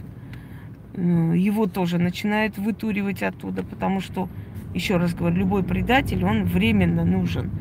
э, 0.93 1.33
его 1.35 1.67
тоже 1.67 1.97
начинают 1.97 2.57
вытуривать 2.57 3.23
оттуда, 3.23 3.63
потому 3.63 3.99
что 3.99 4.29
еще 4.73 4.97
раз 4.97 5.13
говорю, 5.13 5.37
любой 5.37 5.63
предатель, 5.63 6.23
он 6.23 6.45
временно 6.45 7.05
нужен, 7.05 7.51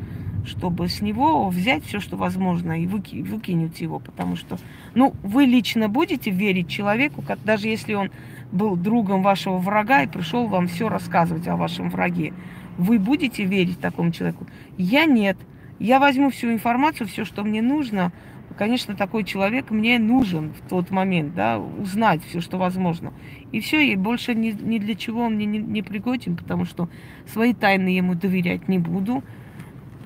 чтобы 0.45 0.87
с 0.87 1.01
него 1.01 1.47
взять 1.49 1.85
все, 1.85 1.99
что 1.99 2.17
возможно, 2.17 2.81
и 2.81 2.87
выки, 2.87 3.21
выкинуть 3.21 3.79
его. 3.81 3.99
Потому 3.99 4.35
что, 4.35 4.57
ну, 4.93 5.13
вы 5.23 5.45
лично 5.45 5.89
будете 5.89 6.31
верить 6.31 6.67
человеку, 6.67 7.21
как, 7.21 7.41
даже 7.43 7.67
если 7.67 7.93
он 7.93 8.11
был 8.51 8.75
другом 8.75 9.23
вашего 9.23 9.57
врага 9.57 10.03
и 10.03 10.07
пришел 10.07 10.47
вам 10.47 10.67
все 10.67 10.89
рассказывать 10.89 11.47
о 11.47 11.55
вашем 11.55 11.89
враге. 11.89 12.33
Вы 12.77 12.99
будете 12.99 13.43
верить 13.45 13.79
такому 13.79 14.11
человеку? 14.11 14.47
Я 14.77 15.05
нет. 15.05 15.37
Я 15.79 15.99
возьму 15.99 16.29
всю 16.29 16.51
информацию, 16.51 17.07
все, 17.07 17.25
что 17.25 17.43
мне 17.43 17.61
нужно, 17.61 18.11
конечно, 18.57 18.95
такой 18.95 19.23
человек 19.23 19.71
мне 19.71 19.99
нужен 19.99 20.53
в 20.53 20.69
тот 20.69 20.91
момент, 20.91 21.33
да, 21.33 21.59
узнать 21.59 22.23
все, 22.25 22.41
что 22.41 22.57
возможно. 22.57 23.13
И 23.53 23.59
все, 23.59 23.81
и 23.85 23.95
больше 23.95 24.33
ни, 24.33 24.49
ни 24.49 24.79
для 24.79 24.95
чего 24.95 25.21
он 25.21 25.35
мне 25.35 25.45
не, 25.45 25.59
не 25.59 25.83
пригоден, 25.83 26.35
потому 26.35 26.65
что 26.65 26.89
свои 27.31 27.53
тайны 27.53 27.89
ему 27.89 28.15
доверять 28.15 28.67
не 28.67 28.79
буду. 28.79 29.23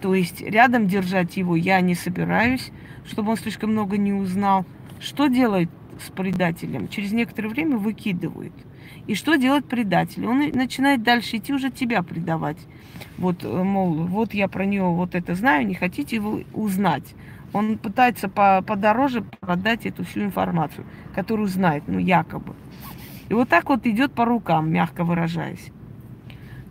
То 0.02 0.14
есть 0.14 0.42
рядом 0.42 0.88
держать 0.88 1.38
его 1.38 1.56
я 1.56 1.80
не 1.80 1.96
собираюсь, 1.96 2.72
чтобы 3.06 3.32
он 3.32 3.38
слишком 3.38 3.72
много 3.72 3.98
не 3.98 4.12
узнал. 4.12 4.66
Что 5.00 5.28
делает 5.28 5.70
с 6.06 6.12
предателем? 6.12 6.90
Через 6.90 7.14
некоторое 7.14 7.48
время 7.48 7.78
выкидывают. 7.78 8.54
И 9.08 9.16
что 9.16 9.36
делает 9.36 9.66
предатель? 9.66 10.26
Он 10.26 10.40
начинает 10.50 11.04
дальше 11.04 11.38
идти 11.38 11.54
уже 11.54 11.72
тебя 11.72 12.04
предавать. 12.04 12.58
Вот, 13.18 13.46
э, 13.46 13.64
мол, 13.64 13.94
вот 13.94 14.34
я 14.34 14.50
про 14.50 14.66
нее 14.66 14.84
вот 14.84 15.16
это 15.16 15.36
знаю, 15.36 15.66
не 15.66 15.74
хотите 15.74 16.20
вы 16.20 16.46
узнать. 16.54 17.16
Он 17.54 17.78
пытается 17.78 18.28
по, 18.28 18.62
подороже 18.62 19.22
продать 19.22 19.86
эту 19.86 20.04
всю 20.04 20.24
информацию, 20.24 20.86
которую 21.16 21.48
знает, 21.48 21.84
ну, 21.88 21.98
якобы. 21.98 22.54
И 23.30 23.34
вот 23.34 23.50
так 23.50 23.70
вот 23.70 23.86
идет 23.86 24.14
по 24.14 24.26
рукам, 24.26 24.72
мягко 24.72 25.04
выражаясь. 25.04 25.72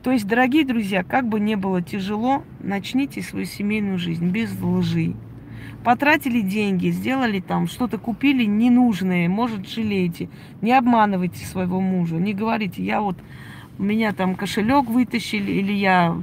То 0.03 0.13
есть, 0.13 0.27
дорогие 0.27 0.65
друзья, 0.65 1.03
как 1.03 1.29
бы 1.29 1.41
не 1.41 1.57
было 1.57 1.83
тяжело, 1.83 2.45
начните 2.61 3.23
свою 3.23 3.45
семейную 3.45 3.99
жизнь 3.99 4.29
без 4.29 4.53
лжи. 4.61 5.15
Потратили 5.83 6.41
деньги, 6.41 6.91
сделали 6.91 7.41
там, 7.41 7.67
что-то 7.67 7.99
купили 7.99 8.45
ненужное, 8.45 9.29
может, 9.29 9.69
жалеете. 9.69 10.29
Не 10.63 10.73
обманывайте 10.73 11.45
своего 11.45 11.81
мужа, 11.81 12.17
не 12.17 12.35
говорите, 12.35 12.85
я 12.85 13.01
вот, 13.01 13.17
у 13.79 13.83
меня 13.83 14.13
там 14.13 14.37
кошелек 14.37 14.87
вытащили, 14.87 15.51
или 15.51 15.73
я, 15.73 16.17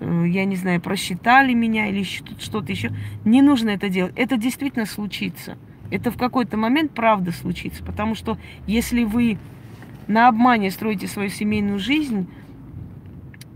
э, 0.00 0.24
я 0.26 0.44
не 0.44 0.56
знаю, 0.56 0.80
просчитали 0.80 1.54
меня, 1.54 1.86
или 1.86 2.02
что-то 2.02 2.72
еще. 2.72 2.90
Не 3.24 3.42
нужно 3.42 3.70
это 3.70 3.88
делать. 3.88 4.12
Это 4.16 4.36
действительно 4.36 4.86
случится. 4.86 5.56
Это 5.90 6.10
в 6.10 6.16
какой-то 6.16 6.56
момент 6.56 6.92
правда 6.92 7.32
случится, 7.32 7.82
потому 7.84 8.14
что 8.14 8.38
если 8.66 9.04
вы 9.04 9.38
на 10.08 10.28
обмане 10.28 10.70
строите 10.70 11.06
свою 11.06 11.30
семейную 11.30 11.78
жизнь, 11.78 12.28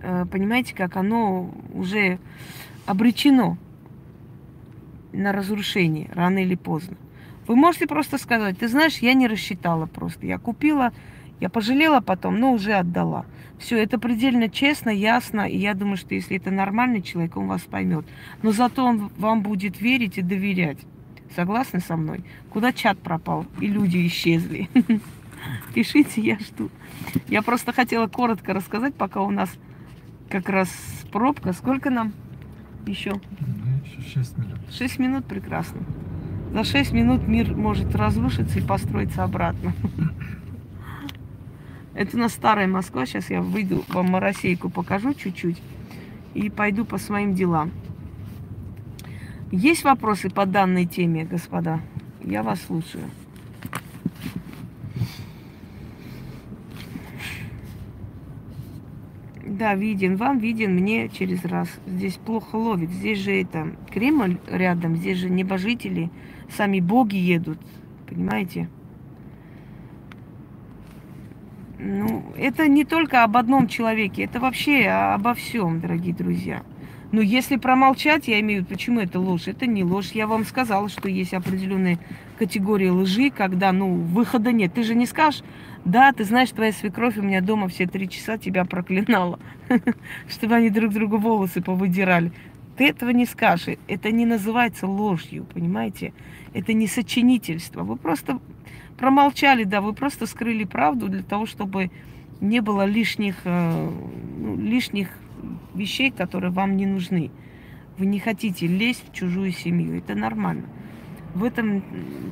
Э, 0.05 0.27
понимаете, 0.31 0.75
как 0.75 0.97
оно 0.97 1.51
уже 1.73 2.19
обречено 2.85 3.57
на 5.15 5.33
разрушение 5.33 6.11
рано 6.13 6.41
или 6.41 6.57
поздно. 6.57 6.99
Вы 7.47 7.57
можете 7.57 7.87
просто 7.87 8.19
сказать, 8.19 8.59
ты 8.59 8.69
знаешь, 8.69 8.99
я 8.99 9.15
не 9.15 9.27
рассчитала 9.27 9.87
просто. 9.87 10.27
Я 10.27 10.39
купила, 10.39 10.93
я 11.41 11.49
пожалела 11.49 12.01
потом, 12.01 12.39
но 12.39 12.53
уже 12.53 12.75
отдала. 12.75 13.25
Все, 13.59 13.79
это 13.83 13.99
предельно 13.99 14.51
честно, 14.51 14.91
ясно, 14.91 15.49
и 15.49 15.57
я 15.57 15.73
думаю, 15.73 15.97
что 15.97 16.15
если 16.15 16.37
это 16.37 16.51
нормальный 16.51 17.01
человек, 17.01 17.39
он 17.39 17.47
вас 17.47 17.63
поймет. 17.63 18.05
Но 18.43 18.53
зато 18.53 18.85
он 18.85 19.11
вам 19.17 19.41
будет 19.41 19.81
верить 19.81 20.19
и 20.19 20.23
доверять. 20.23 20.79
Согласны 21.35 21.81
со 21.81 21.97
мной? 21.97 22.25
Куда 22.51 22.73
чат 22.73 22.99
пропал 22.99 23.47
и 23.59 23.69
люди 23.69 24.07
исчезли? 24.07 24.69
Пишите, 25.75 26.21
я 26.21 26.39
жду. 26.39 26.71
Я 27.29 27.43
просто 27.43 27.73
хотела 27.73 28.07
коротко 28.07 28.55
рассказать, 28.55 28.95
пока 28.95 29.21
у 29.21 29.31
нас 29.31 29.51
как 30.29 30.49
раз 30.49 30.69
пробка. 31.13 31.53
Сколько 31.53 31.91
нам 31.91 32.13
еще? 32.87 33.21
Еще 33.85 34.01
6 34.15 34.39
минут. 34.39 34.59
6 34.71 34.99
минут 34.99 35.25
прекрасно. 35.27 35.81
За 36.53 36.65
6 36.65 36.93
минут 36.93 37.27
мир 37.27 37.55
может 37.55 37.95
разрушиться 37.95 38.59
и 38.59 38.63
построиться 38.63 39.25
обратно. 39.25 39.73
Это 41.95 42.17
у 42.17 42.21
нас 42.21 42.33
старая 42.33 42.67
Москва. 42.67 43.07
Сейчас 43.07 43.31
я 43.31 43.41
выйду, 43.41 43.85
вам 43.89 44.11
Моросейку 44.11 44.71
покажу 44.71 45.15
чуть-чуть. 45.15 45.61
И 46.35 46.51
пойду 46.51 46.85
по 46.85 46.99
своим 46.99 47.35
делам. 47.35 47.71
Есть 49.53 49.85
вопросы 49.85 50.31
по 50.31 50.47
данной 50.47 50.85
теме, 50.85 51.25
господа? 51.25 51.81
Я 52.23 52.43
вас 52.43 52.61
слушаю. 52.63 53.05
Да, 59.57 59.77
виден. 59.77 60.17
Вам 60.17 60.39
виден, 60.39 60.75
мне 60.75 61.09
через 61.09 61.45
раз. 61.45 61.69
Здесь 61.87 62.15
плохо 62.15 62.57
ловит. 62.57 62.91
Здесь 62.91 63.21
же 63.21 63.41
это 63.41 63.69
Кремль 63.89 64.39
рядом, 64.49 64.97
здесь 64.97 65.19
же 65.19 65.31
небожители, 65.31 66.11
сами 66.51 66.81
боги 66.81 67.15
едут. 67.15 67.61
Понимаете? 68.09 68.69
Ну, 71.79 72.25
это 72.37 72.67
не 72.67 72.85
только 72.85 73.23
об 73.23 73.37
одном 73.37 73.69
человеке, 73.69 74.25
это 74.25 74.41
вообще 74.41 74.89
обо 74.89 75.35
всем, 75.35 75.81
дорогие 75.81 76.15
друзья. 76.15 76.63
Но 77.13 77.21
если 77.21 77.55
промолчать, 77.55 78.27
я 78.27 78.41
имею 78.41 78.63
в 78.63 78.65
виду, 78.65 78.75
почему 78.75 78.99
это 78.99 79.21
ложь? 79.21 79.47
Это 79.47 79.69
не 79.69 79.85
ложь. 79.85 80.11
Я 80.15 80.27
вам 80.27 80.45
сказала, 80.45 80.89
что 80.89 81.09
есть 81.09 81.33
определенные 81.33 82.01
категории 82.41 82.89
лжи, 82.89 83.31
когда, 83.31 83.71
ну, 83.71 83.95
выхода 83.95 84.51
нет. 84.51 84.75
Ты 84.75 84.83
же 84.83 84.97
не 84.97 85.07
скажешь, 85.07 85.45
да, 85.85 86.13
ты 86.13 86.25
знаешь, 86.25 86.51
твоя 86.51 86.73
свекровь 86.73 87.19
у 87.19 87.23
меня 87.23 87.43
дома 87.43 87.69
все 87.69 87.87
три 87.87 88.09
часа 88.09 88.39
тебя 88.39 88.65
проклинала, 88.65 89.39
чтобы 90.29 90.55
они 90.55 90.71
друг 90.71 90.95
другу 90.95 91.19
волосы 91.19 91.61
повыдирали. 91.61 92.33
Ты 92.77 92.89
этого 92.89 93.11
не 93.11 93.27
скажешь. 93.27 93.77
Это 93.87 94.11
не 94.11 94.25
называется 94.25 94.87
ложью, 94.87 95.45
понимаете? 95.53 96.15
Это 96.55 96.73
не 96.73 96.87
сочинительство. 96.87 97.83
Вы 97.83 97.97
просто 97.97 98.41
промолчали, 98.97 99.65
да, 99.65 99.81
вы 99.81 99.93
просто 99.93 100.27
скрыли 100.27 100.65
правду 100.65 101.09
для 101.09 101.23
того, 101.23 101.45
чтобы 101.45 101.91
не 102.41 102.61
было 102.61 102.87
лишних, 102.87 103.37
э, 103.45 103.91
ну, 104.39 104.57
лишних 104.57 105.09
вещей, 105.75 106.11
которые 106.11 106.51
вам 106.51 106.77
не 106.77 106.87
нужны. 106.87 107.31
Вы 107.99 108.07
не 108.07 108.19
хотите 108.19 108.67
лезть 108.67 109.05
в 109.09 109.15
чужую 109.15 109.53
семью. 109.53 109.99
Это 109.99 110.15
нормально. 110.15 110.65
В 111.35 111.45
этом 111.45 111.83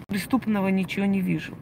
преступного 0.08 0.68
ничего 0.68 1.04
не 1.04 1.20
вижу. 1.20 1.54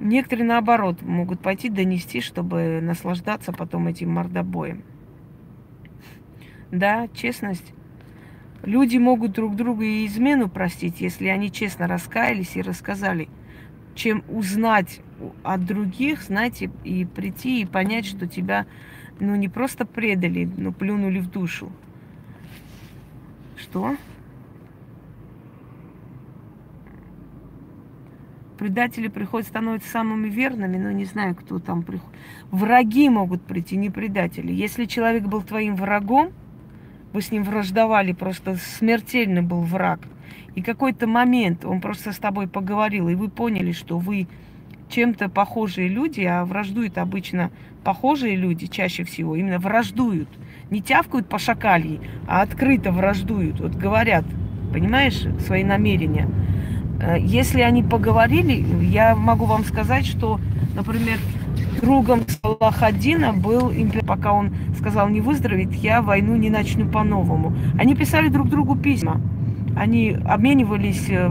Некоторые, 0.00 0.46
наоборот, 0.46 1.02
могут 1.02 1.40
пойти 1.40 1.68
донести, 1.68 2.20
чтобы 2.20 2.80
наслаждаться 2.82 3.52
потом 3.52 3.86
этим 3.86 4.10
мордобоем. 4.10 4.82
Да, 6.70 7.08
честность. 7.08 7.72
Люди 8.62 8.96
могут 8.96 9.32
друг 9.32 9.56
другу 9.56 9.82
и 9.82 10.06
измену 10.06 10.48
простить, 10.48 11.00
если 11.00 11.28
они 11.28 11.52
честно 11.52 11.86
раскаялись 11.86 12.56
и 12.56 12.62
рассказали, 12.62 13.28
чем 13.94 14.24
узнать 14.28 15.00
от 15.42 15.64
других, 15.64 16.22
знаете, 16.22 16.70
и 16.82 17.04
прийти 17.04 17.60
и 17.60 17.66
понять, 17.66 18.06
что 18.06 18.26
тебя 18.26 18.66
ну 19.20 19.36
не 19.36 19.48
просто 19.48 19.84
предали, 19.84 20.50
но 20.56 20.72
плюнули 20.72 21.20
в 21.20 21.30
душу. 21.30 21.70
Что? 23.56 23.96
Предатели 28.64 29.08
приходят, 29.08 29.46
становятся 29.46 29.90
самыми 29.90 30.30
верными, 30.30 30.78
но 30.78 30.90
не 30.90 31.04
знаю, 31.04 31.34
кто 31.34 31.58
там 31.58 31.82
приходит. 31.82 32.16
Враги 32.50 33.10
могут 33.10 33.42
прийти, 33.42 33.76
не 33.76 33.90
предатели. 33.90 34.50
Если 34.54 34.86
человек 34.86 35.24
был 35.24 35.42
твоим 35.42 35.76
врагом, 35.76 36.30
вы 37.12 37.20
с 37.20 37.30
ним 37.30 37.42
враждовали, 37.44 38.12
просто 38.12 38.56
смертельный 38.56 39.42
был 39.42 39.60
враг. 39.60 40.00
И 40.54 40.62
какой-то 40.62 41.06
момент 41.06 41.66
он 41.66 41.82
просто 41.82 42.12
с 42.12 42.16
тобой 42.16 42.48
поговорил, 42.48 43.10
и 43.10 43.14
вы 43.14 43.28
поняли, 43.28 43.72
что 43.72 43.98
вы 43.98 44.28
чем-то 44.88 45.28
похожие 45.28 45.88
люди, 45.88 46.22
а 46.22 46.46
враждуют 46.46 46.96
обычно 46.96 47.50
похожие 47.84 48.34
люди 48.34 48.64
чаще 48.66 49.04
всего, 49.04 49.36
именно 49.36 49.58
враждуют. 49.58 50.30
Не 50.70 50.80
тявкают 50.80 51.28
по 51.28 51.38
шакальи, 51.38 52.00
а 52.26 52.40
открыто 52.40 52.92
враждуют. 52.92 53.60
Вот 53.60 53.74
говорят, 53.74 54.24
понимаешь, 54.72 55.22
свои 55.40 55.64
намерения. 55.64 56.30
Э, 57.06 57.16
если 57.18 57.60
они 57.60 57.82
поговорили, 57.82 58.64
я 58.82 59.14
могу 59.14 59.44
вам 59.44 59.64
сказать, 59.64 60.06
что, 60.06 60.40
например, 60.74 61.18
другом 61.80 62.22
Салахаддина 62.42 63.32
был, 63.32 63.72
пока 64.06 64.32
он 64.32 64.52
сказал 64.78 65.08
не 65.08 65.20
выздороветь, 65.20 65.74
я 65.82 66.00
войну 66.02 66.36
не 66.36 66.50
начну 66.50 66.86
по-новому. 66.86 67.54
Они 67.78 67.94
писали 67.94 68.28
друг 68.28 68.48
другу 68.48 68.76
письма. 68.76 69.20
Они 69.76 70.16
обменивались 70.24 71.06
э, 71.08 71.30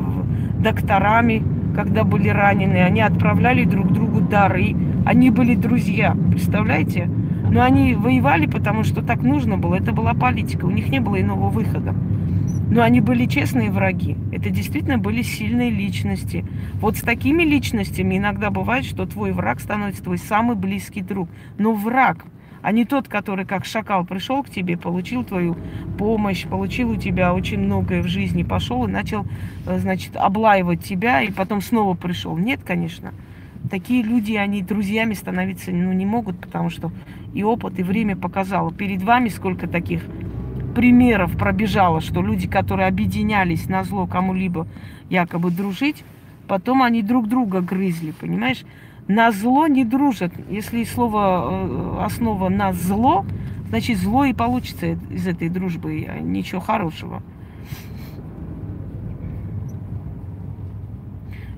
докторами, 0.60 1.44
когда 1.76 2.04
были 2.04 2.30
ранены, 2.30 2.78
они 2.78 3.02
отправляли 3.02 3.64
друг 3.64 3.92
другу 3.92 4.22
дары, 4.22 4.76
они 5.06 5.32
были 5.32 5.56
друзья, 5.56 6.16
представляете? 6.30 7.10
Но 7.50 7.62
они 7.62 7.96
воевали, 7.96 8.46
потому 8.46 8.84
что 8.84 9.02
так 9.02 9.24
нужно 9.24 9.58
было, 9.58 9.76
это 9.76 9.92
была 9.92 10.14
политика, 10.14 10.66
у 10.66 10.72
них 10.72 10.90
не 10.90 11.00
было 11.00 11.20
иного 11.20 11.50
выхода. 11.50 11.96
Но 12.74 12.82
они 12.82 13.02
были 13.02 13.28
честные 13.28 13.70
враги. 13.70 14.18
Это 14.32 14.50
действительно 14.50 14.98
были 14.98 15.22
сильные 15.22 15.70
личности. 15.70 16.44
Вот 16.82 16.98
с 16.98 17.02
такими 17.02 17.44
личностями 17.44 18.18
иногда 18.18 18.50
бывает, 18.50 18.84
что 18.84 19.06
твой 19.06 19.32
враг 19.32 19.60
становится 19.60 20.02
твой 20.02 20.18
самый 20.18 20.56
близкий 20.56 21.04
друг. 21.04 21.30
Но 21.60 21.74
враг, 21.74 22.26
а 22.64 22.72
не 22.72 22.86
тот, 22.86 23.08
который 23.08 23.46
как 23.46 23.66
шакал 23.66 24.04
пришел 24.08 24.42
к 24.42 24.50
тебе, 24.50 24.76
получил 24.76 25.24
твою 25.24 25.56
помощь, 26.00 26.48
получил 26.48 26.90
у 26.90 26.96
тебя 26.96 27.36
очень 27.36 27.60
многое 27.60 28.02
в 28.02 28.08
жизни, 28.08 28.42
пошел 28.42 28.88
и 28.88 28.92
начал, 28.92 29.28
э, 29.68 29.78
значит, 29.78 30.16
облаивать 30.16 30.84
тебя, 30.84 31.22
и 31.22 31.32
потом 31.32 31.62
снова 31.62 31.94
пришел. 31.94 32.36
Нет, 32.36 32.62
конечно. 32.66 33.14
Такие 33.70 34.02
люди, 34.02 34.34
они 34.34 34.64
друзьями 34.64 35.14
становиться 35.14 35.70
ну, 35.70 35.94
не 35.94 36.08
могут, 36.08 36.40
потому 36.40 36.72
что 36.72 36.92
и 37.36 37.44
опыт, 37.44 37.78
и 37.78 37.84
время 37.84 38.16
показало. 38.16 38.74
Перед 38.74 39.04
вами 39.04 39.30
сколько 39.30 39.68
таких 39.68 40.02
примеров 40.74 41.38
пробежало, 41.38 42.02
что 42.02 42.22
люди, 42.22 42.48
которые 42.48 42.88
объединялись 42.88 43.68
на 43.70 43.84
зло 43.84 44.08
кому-либо 44.08 44.68
якобы 45.10 45.52
дружить, 45.52 46.04
потом 46.48 46.84
они 46.84 47.02
друг 47.02 47.28
друга 47.28 47.62
грызли, 47.62 48.12
понимаешь? 48.12 48.64
на 49.08 49.32
зло 49.32 49.68
не 49.68 49.86
дружат. 49.86 50.34
Если 50.50 50.84
слово 50.84 52.00
э, 52.00 52.04
основа 52.06 52.50
на 52.50 52.74
зло, 52.74 53.26
значит 53.70 53.98
зло 53.98 54.26
и 54.26 54.34
получится 54.34 54.98
из 55.10 55.28
этой 55.28 55.50
дружбы, 55.50 56.08
ничего 56.22 56.62
хорошего. 56.62 57.22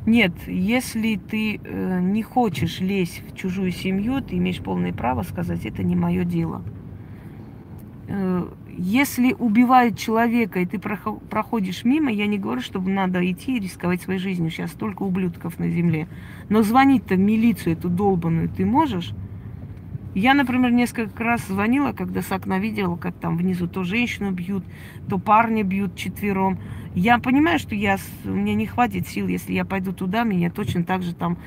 Нет, 0.05 0.33
если 0.47 1.15
ты 1.15 1.59
э, 1.63 1.99
не 2.01 2.21
хочешь 2.21 2.79
лезть 2.79 3.23
в 3.27 3.35
чужую 3.35 3.71
семью, 3.71 4.21
ты 4.21 4.37
имеешь 4.37 4.59
полное 4.59 4.93
право 4.93 5.23
сказать, 5.23 5.65
это 5.65 5.83
не 5.83 5.95
мое 5.95 6.23
дело. 6.23 6.61
Если 8.77 9.33
убивают 9.33 9.97
человека, 9.97 10.59
и 10.59 10.65
ты 10.65 10.79
проходишь 10.79 11.85
мимо, 11.85 12.11
я 12.11 12.27
не 12.27 12.37
говорю, 12.37 12.59
чтобы 12.59 12.91
надо 12.91 13.19
идти 13.31 13.55
и 13.55 13.59
рисковать 13.59 14.01
своей 14.01 14.19
жизнью. 14.19 14.51
Сейчас 14.51 14.71
столько 14.71 15.03
ублюдков 15.03 15.59
на 15.59 15.69
земле. 15.69 16.09
Но 16.49 16.61
звонить-то 16.61 17.15
в 17.15 17.19
милицию 17.19 17.73
эту 17.73 17.87
долбанную 17.87 18.49
ты 18.49 18.65
можешь? 18.65 19.13
Я, 20.13 20.33
например, 20.33 20.71
несколько 20.71 21.23
раз 21.23 21.45
звонила, 21.47 21.93
когда 21.93 22.21
с 22.21 22.31
окна 22.31 22.59
видела, 22.59 22.97
как 22.97 23.15
там 23.15 23.37
внизу 23.37 23.67
то 23.67 23.83
женщину 23.83 24.31
бьют, 24.31 24.65
то 25.09 25.19
парня 25.19 25.63
бьют 25.63 25.95
четвером. 25.95 26.57
Я 26.93 27.19
понимаю, 27.19 27.59
что 27.59 27.75
я, 27.75 27.97
мне 28.23 28.55
не 28.55 28.65
хватит 28.65 29.07
сил, 29.07 29.27
если 29.27 29.53
я 29.53 29.63
пойду 29.63 29.93
туда, 29.93 30.23
меня 30.23 30.49
точно 30.49 30.83
так 30.83 31.01
же 31.01 31.13
там 31.13 31.37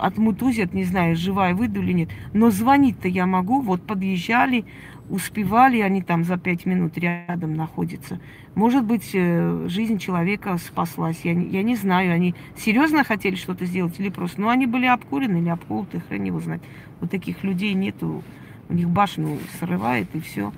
отмутузят, 0.00 0.74
не 0.74 0.84
знаю, 0.84 1.16
живая 1.16 1.54
выйду 1.54 1.82
или 1.82 1.92
нет. 1.92 2.08
Но 2.32 2.50
звонить-то 2.50 3.08
я 3.08 3.26
могу, 3.26 3.60
вот 3.60 3.82
подъезжали, 3.86 4.64
успевали, 5.08 5.80
они 5.80 6.02
там 6.02 6.24
за 6.24 6.36
пять 6.36 6.66
минут 6.66 6.98
рядом 6.98 7.54
находятся. 7.54 8.20
Может 8.54 8.84
быть, 8.84 9.10
э, 9.14 9.66
жизнь 9.68 9.98
человека 9.98 10.56
спаслась. 10.58 11.20
Я, 11.24 11.32
я 11.32 11.62
не 11.62 11.76
знаю, 11.76 12.12
они 12.12 12.34
серьезно 12.56 13.04
хотели 13.04 13.36
что-то 13.36 13.64
сделать 13.66 13.98
или 13.98 14.10
просто... 14.10 14.40
Ну, 14.40 14.48
они 14.48 14.66
были 14.66 14.86
обкурены 14.86 15.38
или 15.38 15.48
обколоты, 15.48 16.00
хрен 16.00 16.24
его 16.24 16.40
знать. 16.40 16.60
Вот 17.00 17.10
таких 17.10 17.42
людей 17.44 17.74
нету. 17.74 18.22
У 18.68 18.74
них 18.74 18.88
башню 18.88 19.38
срывает 19.58 20.08
и 20.14 20.20
все. 20.20 20.52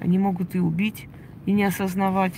Они 0.00 0.18
могут 0.18 0.54
и 0.54 0.60
убить, 0.60 1.08
и 1.46 1.52
не 1.52 1.64
осознавать. 1.64 2.34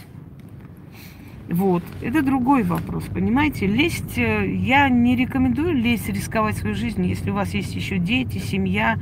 Вот, 1.48 1.83
это 2.02 2.22
другой 2.22 2.62
вопрос, 2.62 3.04
понимаете? 3.04 3.66
Лезть, 3.66 4.18
э, 4.18 4.50
я 4.54 4.88
не 4.90 5.16
рекомендую 5.16 5.72
лезть, 5.74 6.09
рисковать 6.09 6.59
свою 6.59 6.74
жизнь, 6.74 7.07
если 7.07 7.31
у 7.31 7.35
вас 7.35 7.54
есть 7.54 7.74
еще 7.74 7.98
дети, 7.98 8.37
семья. 8.37 8.98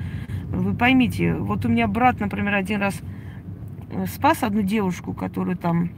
Вы 0.56 0.74
поймите, 0.74 1.34
вот 1.34 1.64
у 1.64 1.68
меня 1.68 1.86
брат, 1.86 2.20
например, 2.20 2.54
один 2.54 2.80
раз 2.80 3.00
э, 3.90 4.06
спас 4.06 4.42
одну 4.42 4.62
девушку, 4.62 5.12
которую 5.12 5.56
там 5.56 5.90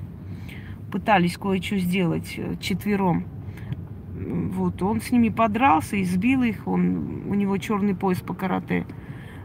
пытались 0.91 1.37
кое-что 1.37 1.79
сделать 1.79 2.35
э, 2.37 2.57
четвером. 2.61 3.25
Вот, 4.15 4.83
он 4.83 5.01
с 5.01 5.11
ними 5.11 5.29
подрался, 5.29 6.01
избил 6.03 6.43
их, 6.43 6.67
он, 6.67 7.23
у 7.29 7.35
него 7.35 7.57
черный 7.59 7.95
пояс 7.95 8.21
по 8.21 8.35
карате. 8.35 8.85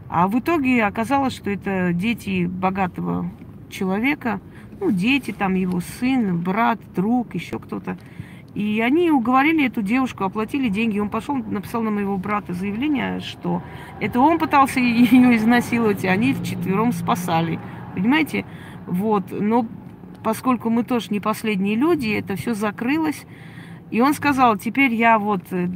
А 0.08 0.26
в 0.26 0.38
итоге 0.38 0.84
оказалось, 0.84 1.34
что 1.34 1.50
это 1.50 1.92
дети 1.92 2.46
богатого 2.46 3.30
человека– 3.70 4.40
ну, 4.80 4.90
дети, 4.90 5.32
там 5.32 5.54
его 5.54 5.80
сын, 5.80 6.38
брат, 6.38 6.78
друг, 6.94 7.34
еще 7.34 7.58
кто-то. 7.58 7.96
И 8.54 8.80
они 8.80 9.10
уговорили 9.10 9.66
эту 9.66 9.82
девушку, 9.82 10.24
оплатили 10.24 10.68
деньги. 10.68 11.00
Он 11.00 11.08
пошел, 11.08 11.34
написал 11.34 11.82
на 11.82 11.90
моего 11.90 12.16
брата 12.16 12.52
заявление, 12.52 13.20
что 13.20 13.62
это 14.00 14.20
он 14.20 14.38
пытался 14.38 14.80
ее 14.80 15.36
изнасиловать, 15.36 16.04
и 16.04 16.08
они 16.08 16.34
вчетвером 16.34 16.92
спасали. 16.92 17.58
Понимаете? 17.94 18.44
Вот. 18.86 19.24
Но 19.30 19.66
поскольку 20.22 20.70
мы 20.70 20.84
тоже 20.84 21.08
не 21.10 21.20
последние 21.20 21.74
люди, 21.74 22.08
это 22.08 22.36
все 22.36 22.54
закрылось. 22.54 23.26
И 23.90 24.00
он 24.00 24.14
сказал, 24.14 24.56
теперь 24.56 24.94
я 24.94 25.18
вот, 25.18 25.42
э, 25.52 25.68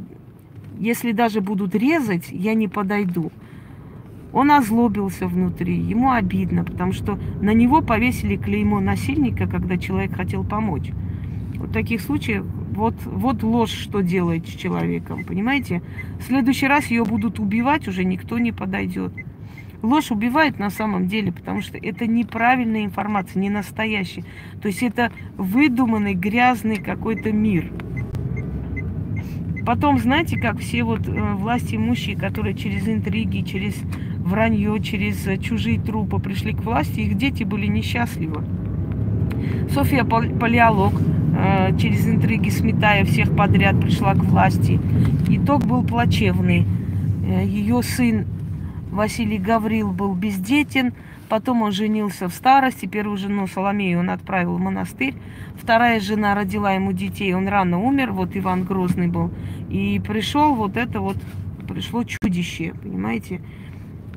если 0.77 1.11
даже 1.11 1.41
будут 1.41 1.75
резать, 1.75 2.27
я 2.31 2.53
не 2.53 2.67
подойду. 2.67 3.31
Он 4.31 4.51
озлобился 4.51 5.27
внутри, 5.27 5.75
ему 5.75 6.11
обидно, 6.11 6.63
потому 6.63 6.93
что 6.93 7.19
на 7.41 7.53
него 7.53 7.81
повесили 7.81 8.35
клеймо 8.35 8.79
насильника, 8.79 9.47
когда 9.47 9.77
человек 9.77 10.15
хотел 10.15 10.43
помочь. 10.43 10.91
Вот 11.55 11.71
таких 11.71 12.01
случаев, 12.01 12.45
вот, 12.79 12.95
вот 13.03 13.43
ложь, 13.43 13.71
что 13.71 14.01
делает 14.01 14.47
с 14.47 14.51
человеком, 14.51 15.25
понимаете? 15.25 15.81
В 16.19 16.23
следующий 16.23 16.65
раз 16.65 16.85
ее 16.87 17.03
будут 17.03 17.39
убивать, 17.39 17.87
уже 17.87 18.05
никто 18.05 18.39
не 18.39 18.51
подойдет. 18.51 19.13
Ложь 19.81 20.11
убивает 20.11 20.59
на 20.59 20.69
самом 20.69 21.07
деле, 21.07 21.31
потому 21.31 21.61
что 21.61 21.77
это 21.77 22.07
неправильная 22.07 22.85
информация, 22.85 23.39
не 23.39 23.49
настоящая. 23.49 24.23
То 24.61 24.69
есть 24.69 24.81
это 24.81 25.11
выдуманный, 25.37 26.13
грязный 26.13 26.77
какой-то 26.77 27.31
мир. 27.31 27.71
Потом, 29.65 29.99
знаете, 29.99 30.39
как 30.39 30.59
все 30.59 30.83
вот 30.83 31.07
э, 31.07 31.33
власти 31.33 31.75
имущие, 31.75 32.15
которые 32.17 32.55
через 32.55 32.87
интриги, 32.87 33.41
через 33.41 33.75
вранье, 34.17 34.81
через 34.81 35.41
чужие 35.41 35.79
трупы 35.79 36.19
пришли 36.19 36.53
к 36.53 36.61
власти, 36.61 37.01
их 37.01 37.17
дети 37.17 37.43
были 37.43 37.67
несчастливы. 37.67 38.43
Софья 39.69 40.03
Палеолог 40.03 40.93
э, 40.93 41.18
через 41.77 42.07
интриги 42.07 42.49
сметая 42.49 43.05
всех 43.05 43.35
подряд 43.35 43.79
пришла 43.79 44.13
к 44.13 44.23
власти. 44.23 44.79
Итог 45.29 45.65
был 45.65 45.83
плачевный. 45.83 46.65
Э, 47.25 47.45
Ее 47.45 47.81
сын 47.83 48.25
Василий 48.91 49.37
Гаврил 49.37 49.91
был 49.91 50.15
бездетен, 50.15 50.93
потом 51.27 51.61
он 51.61 51.71
женился 51.71 52.27
в 52.27 52.33
старости, 52.33 52.85
первую 52.87 53.17
жену 53.17 53.47
Соломею 53.47 53.99
он 53.99 54.09
отправил 54.09 54.55
в 54.55 54.59
монастырь, 54.59 55.13
вторая 55.55 55.99
жена 55.99 56.33
родила 56.33 56.73
ему 56.73 56.91
детей, 56.91 57.33
он 57.35 57.47
рано 57.47 57.79
умер, 57.79 58.11
вот 58.13 58.35
Иван 58.35 58.63
Грозный 58.63 59.07
был, 59.07 59.31
и 59.69 60.01
пришел 60.05 60.55
вот 60.55 60.75
это 60.75 61.01
вот, 61.01 61.17
пришло 61.67 62.03
чудище, 62.03 62.73
понимаете, 62.81 63.41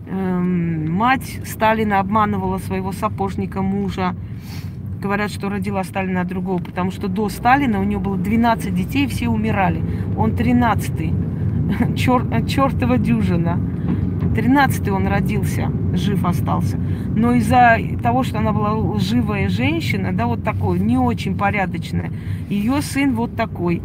Эм, 0.06 0.92
мать 0.92 1.40
Сталина 1.44 2.00
обманывала 2.00 2.58
своего 2.58 2.92
сапожника 2.92 3.62
мужа. 3.62 4.14
Говорят, 5.02 5.32
что 5.32 5.48
родила 5.48 5.82
Сталина 5.82 6.20
от 6.20 6.28
другого, 6.28 6.62
потому 6.62 6.92
что 6.92 7.08
до 7.08 7.28
Сталина 7.28 7.80
у 7.80 7.82
него 7.82 8.00
было 8.00 8.16
12 8.16 8.72
детей, 8.72 9.08
все 9.08 9.28
умирали. 9.28 9.82
Он 10.16 10.30
13-й. 10.30 11.96
Чер, 11.96 12.46
чертова 12.46 12.98
дюжина. 12.98 13.58
13-й 14.36 14.90
он 14.90 15.08
родился, 15.08 15.72
жив 15.92 16.24
остался. 16.24 16.78
Но 17.16 17.32
из-за 17.32 17.78
того, 18.00 18.22
что 18.22 18.38
она 18.38 18.52
была 18.52 18.98
живая 19.00 19.48
женщина, 19.48 20.12
да, 20.12 20.26
вот 20.26 20.44
такой, 20.44 20.78
не 20.78 20.96
очень 20.96 21.36
порядочная, 21.36 22.12
ее 22.48 22.80
сын 22.80 23.14
вот 23.14 23.34
такой 23.34 23.82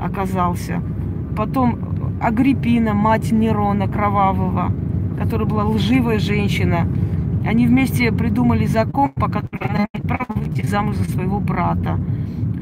оказался. 0.00 0.82
Потом 1.36 1.78
Агриппина, 2.20 2.92
мать 2.92 3.30
Нерона 3.30 3.86
Кровавого– 3.86 4.72
которая 5.16 5.46
была 5.46 5.64
лживая 5.64 6.18
женщина. 6.18 6.86
Они 7.46 7.66
вместе 7.66 8.10
придумали 8.10 8.66
закон, 8.66 9.10
по 9.10 9.28
которому 9.28 9.70
она 9.70 9.86
имеет 9.92 10.08
право 10.08 10.26
выйти 10.34 10.66
замуж 10.66 10.96
за 10.96 11.04
своего 11.04 11.38
брата. 11.38 11.98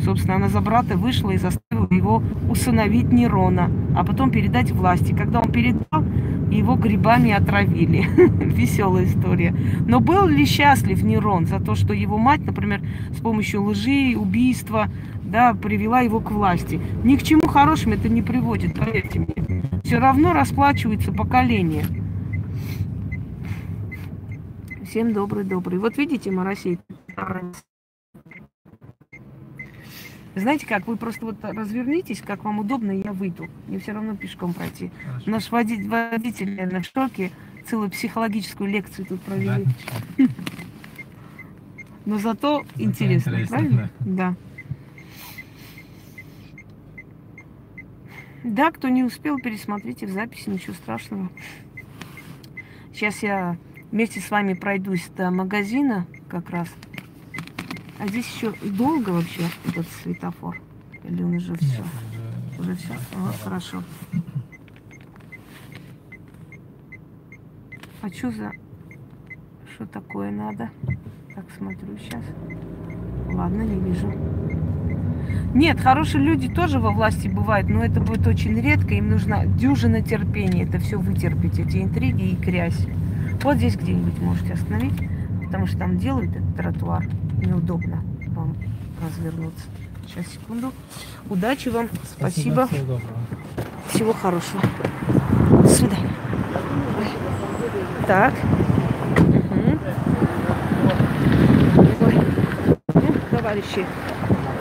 Собственно, 0.04 0.36
она 0.36 0.48
за 0.48 0.60
брата 0.60 0.96
вышла 0.96 1.30
и 1.30 1.38
заставила 1.38 1.88
его 1.90 2.22
усыновить 2.50 3.10
Нерона, 3.10 3.70
а 3.96 4.04
потом 4.04 4.30
передать 4.30 4.70
власти. 4.72 5.14
Когда 5.14 5.40
он 5.40 5.50
передал, 5.50 6.04
его 6.50 6.76
грибами 6.76 7.32
отравили. 7.32 8.06
Веселая 8.44 9.06
история. 9.06 9.54
Но 9.86 10.00
был 10.00 10.26
ли 10.26 10.44
счастлив 10.44 11.02
Нерон 11.02 11.46
за 11.46 11.60
то, 11.60 11.74
что 11.74 11.94
его 11.94 12.18
мать, 12.18 12.44
например, 12.44 12.82
с 13.16 13.20
помощью 13.20 13.62
лжи, 13.62 14.14
убийства, 14.16 14.88
да, 15.22 15.54
привела 15.54 16.00
его 16.00 16.20
к 16.20 16.30
власти? 16.30 16.78
Ни 17.02 17.16
к 17.16 17.22
чему 17.22 17.48
хорошему 17.48 17.94
это 17.94 18.10
не 18.10 18.20
приводит, 18.20 18.74
поверьте 18.78 19.20
мне. 19.20 19.62
Все 19.82 19.98
равно 19.98 20.32
расплачивается 20.32 21.12
поколение. 21.12 21.84
Всем 24.94 25.12
добрый-добрый. 25.12 25.80
Вот 25.80 25.98
видите, 25.98 26.30
Марасей. 26.30 26.78
Знаете 30.37 30.68
как, 30.68 30.87
вы 30.87 30.96
просто 30.96 31.26
вот 31.26 31.35
развернитесь, 31.42 32.22
как 32.22 32.44
вам 32.44 32.61
удобно, 32.61 32.92
я 32.92 33.12
выйду. 33.12 33.48
Мне 33.66 33.80
все 33.80 33.90
равно 33.90 34.14
пешком 34.14 34.54
пройти. 34.54 34.92
Хорошо. 35.04 35.28
Наш 35.28 35.50
водитель, 35.50 35.88
водитель 35.88 36.50
наверное, 36.50 36.83
в 36.83 36.85
шоке. 36.85 37.33
Целую 37.66 37.90
психологическую 37.90 38.70
лекцию 38.70 39.07
тут 39.07 39.20
провели. 39.22 39.66
Да. 40.16 40.26
Но 42.04 42.18
зато, 42.18 42.62
зато 42.62 42.80
интересно, 42.80 43.30
интересно, 43.30 43.57
правильно? 43.57 43.90
Да. 43.98 44.37
Да, 48.44 48.70
кто 48.70 48.88
не 48.90 49.02
успел, 49.02 49.38
пересмотрите 49.38 50.07
в 50.07 50.11
записи, 50.11 50.50
ничего 50.50 50.74
страшного. 50.74 51.33
Сейчас 52.92 53.24
я 53.24 53.57
вместе 53.94 54.18
с 54.20 54.28
вами 54.28 54.54
пройдусь 54.54 55.09
до 55.16 55.30
магазина 55.30 56.04
как 56.28 56.50
раз. 56.50 56.68
А 58.00 58.09
здесь 58.09 58.26
еще 58.26 58.52
долго 58.61 59.11
вообще 59.11 59.42
этот 59.68 59.87
светофор? 60.02 60.61
Или 61.04 61.22
он 61.22 61.37
уже 61.37 61.54
все? 61.54 61.77
Нет, 61.77 61.87
уже, 62.58 62.73
уже 62.73 62.75
все? 62.75 62.92
Ага, 63.16 63.33
хорошо. 63.44 63.83
А 68.02 68.08
что 68.08 68.33
за... 68.33 68.50
Что 69.73 69.87
такое 69.87 70.33
надо? 70.33 70.71
Так, 71.33 71.44
смотрю 71.56 71.96
сейчас. 71.96 72.25
Ладно, 73.33 73.62
не 73.62 73.79
вижу. 73.79 74.12
Нет, 75.54 75.79
хорошие 75.79 76.25
люди 76.25 76.52
тоже 76.52 76.81
во 76.81 76.90
власти 76.90 77.29
бывают, 77.29 77.68
но 77.68 77.85
это 77.85 78.00
будет 78.00 78.27
очень 78.27 78.60
редко. 78.60 78.94
Им 78.94 79.10
нужна 79.10 79.46
дюжина 79.46 80.02
терпения. 80.02 80.64
Это 80.64 80.81
все 80.81 80.98
вытерпеть, 80.98 81.60
эти 81.60 81.77
интриги 81.77 82.31
и 82.31 82.35
грязь. 82.35 82.88
Вот 83.44 83.58
здесь 83.58 83.76
где-нибудь 83.76 84.18
можете 84.22 84.54
остановить, 84.54 84.98
потому 85.44 85.66
что 85.66 85.76
там 85.76 85.98
делают 85.98 86.30
этот 86.34 86.56
тротуар. 86.56 87.04
Неудобно 87.44 88.02
вам 88.28 88.56
развернуться. 89.02 89.66
Сейчас, 90.06 90.26
секунду. 90.28 90.72
Удачи 91.28 91.68
вам. 91.68 91.90
Спасибо. 92.16 92.66
Всего 92.66 92.80
доброго. 92.80 93.02
Всего 93.88 94.12
хорошего. 94.14 94.62
До 95.60 95.68
свидания. 95.68 96.08
Так. 98.06 98.32
Ой. 102.00 102.20
Ну, 102.94 103.14
товарищи, 103.30 103.84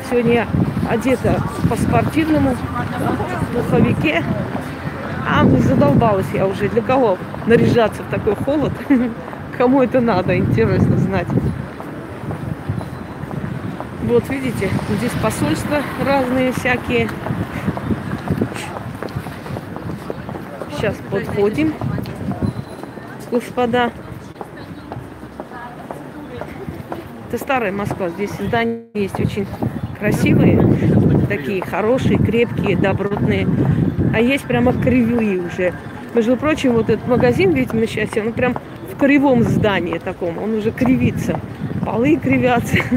сегодня 0.09 0.33
я 0.33 0.47
одета 0.89 1.41
по-спортивному, 1.69 2.53
в 2.53 3.55
пуховике. 3.55 4.25
А, 5.25 5.45
задолбалась 5.45 6.27
я 6.33 6.45
уже. 6.45 6.67
Для 6.67 6.81
кого 6.81 7.17
наряжаться 7.47 8.03
в 8.03 8.09
такой 8.09 8.35
холод? 8.35 8.73
Кому 9.57 9.83
это 9.83 10.01
надо, 10.01 10.37
интересно 10.37 10.97
знать. 10.97 11.27
Вот 14.03 14.29
видите, 14.29 14.69
здесь 14.97 15.11
посольства 15.21 15.81
разные 16.05 16.51
всякие. 16.51 17.09
Сейчас 20.75 20.95
подходим, 21.09 21.73
господа. 23.31 23.91
Это 27.29 27.37
старая 27.37 27.71
Москва. 27.71 28.09
Здесь 28.09 28.31
здания 28.31 28.83
есть 28.93 29.19
очень 29.19 29.47
красивые, 29.97 30.59
такие 31.29 31.63
хорошие, 31.63 32.17
крепкие, 32.17 32.75
добротные. 32.75 33.47
А 34.13 34.19
есть 34.19 34.43
прямо 34.43 34.73
кривые 34.73 35.39
уже. 35.39 35.73
Между 36.13 36.37
прочим, 36.37 36.73
вот 36.73 36.89
этот 36.89 37.07
магазин, 37.07 37.53
видите, 37.53 37.75
мы 37.75 37.87
сейчас, 37.87 38.09
он 38.17 38.33
прям 38.33 38.55
в 38.91 38.97
кривом 38.97 39.43
здании 39.43 39.97
таком, 39.97 40.37
он 40.37 40.53
уже 40.53 40.71
кривится. 40.71 41.39
Полы 41.85 42.17
кривятся. 42.17 42.77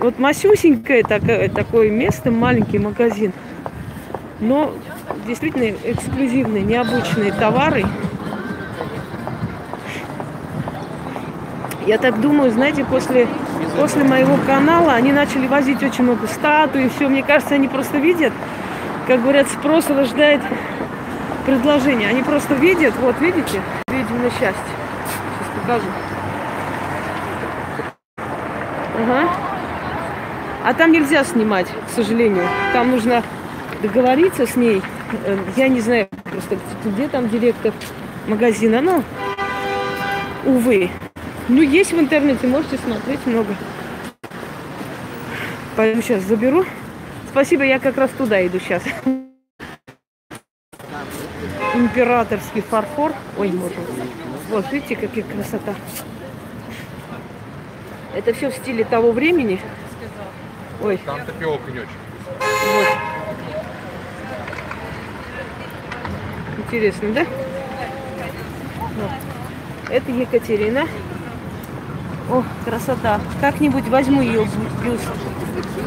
Вот 0.00 0.16
масюсенькое 0.20 1.02
такое, 1.02 1.48
такое 1.48 1.90
место, 1.90 2.30
маленький 2.30 2.78
магазин. 2.78 3.32
Но 4.38 4.72
действительно 5.26 5.74
эксклюзивные, 5.82 6.62
необычные 6.62 7.32
товары. 7.32 7.84
Я 11.84 11.98
так 11.98 12.20
думаю, 12.20 12.52
знаете, 12.52 12.84
после, 12.84 13.26
после 13.76 14.04
моего 14.04 14.36
канала 14.46 14.92
они 14.92 15.10
начали 15.10 15.48
возить 15.48 15.82
очень 15.82 16.04
много 16.04 16.28
статуй 16.28 16.84
и 16.84 16.88
все. 16.90 17.08
Мне 17.08 17.24
кажется, 17.24 17.56
они 17.56 17.66
просто 17.66 17.98
видят, 17.98 18.32
как 19.08 19.20
говорят, 19.22 19.48
спрос 19.48 19.90
рождает 19.90 20.42
предложение. 21.48 22.08
Они 22.08 22.22
просто 22.22 22.54
видят, 22.54 22.94
вот 23.00 23.18
видите, 23.20 23.62
видимо 23.88 24.28
счастье. 24.30 24.52
Сейчас 25.38 25.62
покажу. 25.62 25.86
Ага. 28.98 29.30
А 30.64 30.74
там 30.74 30.92
нельзя 30.92 31.24
снимать, 31.24 31.68
к 31.86 31.90
сожалению. 31.94 32.44
Там 32.74 32.90
нужно 32.90 33.22
договориться 33.82 34.46
с 34.46 34.56
ней. 34.56 34.82
Э, 35.24 35.38
Я 35.56 35.68
не 35.68 35.80
знаю 35.80 36.08
просто, 36.24 36.58
где 36.84 37.08
там 37.08 37.30
директор 37.30 37.72
магазина. 38.26 38.82
Ну, 38.82 39.02
увы. 40.44 40.90
Ну, 41.48 41.62
есть 41.62 41.92
в 41.92 41.98
интернете, 41.98 42.46
можете 42.46 42.76
смотреть 42.76 43.24
много. 43.24 43.54
Пойду 45.76 46.02
сейчас 46.02 46.24
заберу. 46.24 46.66
Спасибо, 47.30 47.62
я 47.64 47.78
как 47.78 47.96
раз 47.96 48.10
туда 48.10 48.46
иду 48.46 48.58
сейчас. 48.58 48.82
Императорский 51.78 52.60
фарфор. 52.60 53.12
Ой, 53.38 53.52
можно. 53.52 53.76
Вот, 54.50 54.72
видите, 54.72 54.96
какая 54.96 55.22
красота. 55.22 55.74
Это 58.16 58.32
все 58.34 58.50
в 58.50 58.54
стиле 58.54 58.84
того 58.84 59.12
времени. 59.12 59.60
Ой, 60.82 60.96
Там 61.06 61.24
тапиока 61.24 61.70
не 61.70 61.78
очень. 61.80 61.90
вот. 62.74 62.88
Интересно, 66.66 67.12
да? 67.12 67.24
Вот. 68.80 69.10
Это 69.88 70.10
Екатерина. 70.10 70.84
О, 72.28 72.42
красота. 72.64 73.20
Как-нибудь 73.40 73.86
возьму 73.86 74.20
ее 74.20 74.48
бюст. 74.84 75.08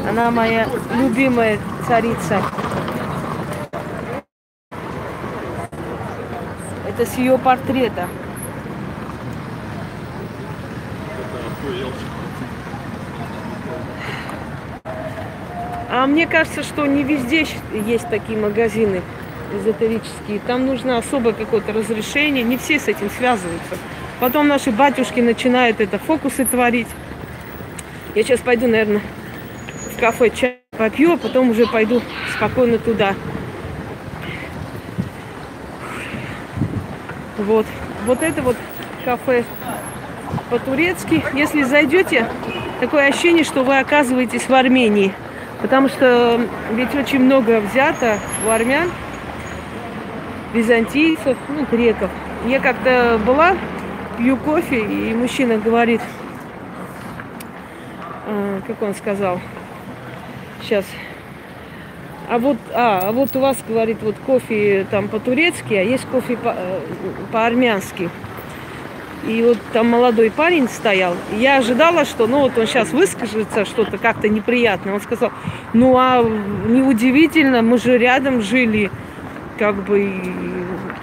Она 0.09 0.31
моя 0.31 0.67
любимая 0.95 1.59
царица. 1.85 2.41
Это 6.93 7.09
с 7.09 7.17
ее 7.17 7.37
портрета. 7.37 8.09
А 15.89 16.05
мне 16.05 16.27
кажется, 16.27 16.63
что 16.63 16.85
не 16.85 17.03
везде 17.03 17.47
есть 17.85 18.09
такие 18.09 18.37
магазины 18.37 19.01
эзотерические. 19.53 20.39
Там 20.45 20.65
нужно 20.65 20.97
особое 20.97 21.31
какое-то 21.31 21.71
разрешение. 21.71 22.43
Не 22.43 22.57
все 22.57 22.77
с 22.77 22.89
этим 22.89 23.09
связываются. 23.09 23.77
Потом 24.19 24.49
наши 24.49 24.71
батюшки 24.71 25.21
начинают 25.21 25.79
это 25.79 25.97
фокусы 25.97 26.43
творить. 26.43 26.89
Я 28.15 28.23
сейчас 28.23 28.41
пойду, 28.41 28.67
наверное, 28.67 29.01
в 29.95 29.97
кафе 29.97 30.29
чай 30.29 30.59
попью, 30.77 31.13
а 31.13 31.17
потом 31.17 31.51
уже 31.51 31.65
пойду 31.67 32.01
спокойно 32.35 32.79
туда. 32.79 33.15
Вот. 37.41 37.65
Вот 38.05 38.21
это 38.21 38.41
вот 38.41 38.55
кафе 39.05 39.43
по-турецки. 40.49 41.23
Если 41.33 41.63
зайдете, 41.63 42.27
такое 42.79 43.07
ощущение, 43.07 43.43
что 43.43 43.63
вы 43.63 43.79
оказываетесь 43.79 44.47
в 44.47 44.53
Армении. 44.53 45.13
Потому 45.61 45.89
что 45.89 46.41
ведь 46.73 46.93
очень 46.95 47.19
много 47.19 47.59
взято 47.59 48.17
у 48.47 48.49
армян, 48.49 48.89
византийцев, 50.53 51.37
ну, 51.49 51.65
греков. 51.69 52.09
Я 52.47 52.59
как-то 52.59 53.19
была, 53.25 53.55
пью 54.17 54.37
кофе, 54.37 54.79
и 54.79 55.13
мужчина 55.13 55.57
говорит, 55.57 56.01
э, 58.25 58.61
как 58.65 58.81
он 58.81 58.95
сказал, 58.95 59.39
сейчас, 60.63 60.85
а 62.31 62.37
вот, 62.37 62.55
а, 62.73 63.09
а 63.09 63.11
вот 63.11 63.35
у 63.35 63.41
вас, 63.41 63.57
говорит, 63.67 63.97
вот 64.01 64.15
кофе 64.25 64.87
там 64.89 65.09
по-турецки, 65.09 65.73
а 65.73 65.83
есть 65.83 66.05
кофе 66.05 66.37
по- 66.37 66.55
э, 66.57 66.79
по-армянски. 67.29 68.09
И 69.27 69.43
вот 69.43 69.57
там 69.73 69.89
молодой 69.89 70.31
парень 70.31 70.69
стоял. 70.69 71.13
Я 71.37 71.57
ожидала, 71.57 72.05
что 72.05 72.27
ну 72.27 72.39
вот 72.39 72.57
он 72.57 72.67
сейчас 72.67 72.93
выскажется 72.93 73.65
что-то 73.65 73.97
как-то 73.97 74.29
неприятное. 74.29 74.93
Он 74.93 75.01
сказал, 75.01 75.33
ну 75.73 75.97
а 75.97 76.23
неудивительно, 76.23 77.63
мы 77.63 77.77
же 77.77 77.97
рядом 77.97 78.41
жили, 78.41 78.89
как 79.59 79.83
бы 79.83 80.09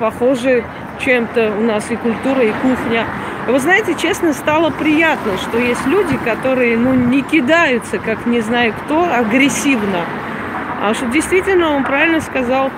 похоже 0.01 0.65
чем-то 1.05 1.53
у 1.59 1.63
нас 1.63 1.91
и 1.91 1.97
культура, 1.97 2.43
и 2.43 2.53
кухня. 2.53 3.05
Вы 3.47 3.61
знаете, 3.61 3.95
честно, 4.01 4.33
стало 4.33 4.71
приятно, 4.71 5.37
что 5.37 5.59
есть 5.59 5.87
люди, 5.87 6.17
которые 6.25 6.79
ну, 6.79 6.95
не 6.95 7.21
кидаются, 7.21 7.99
как 7.99 8.25
не 8.25 8.41
знаю 8.41 8.73
кто, 8.73 9.05
агрессивно. 9.05 10.07
А 10.81 10.95
что 10.95 11.07
действительно 11.07 11.71
он 11.71 11.83
правильно 11.83 12.21
сказал, 12.21 12.71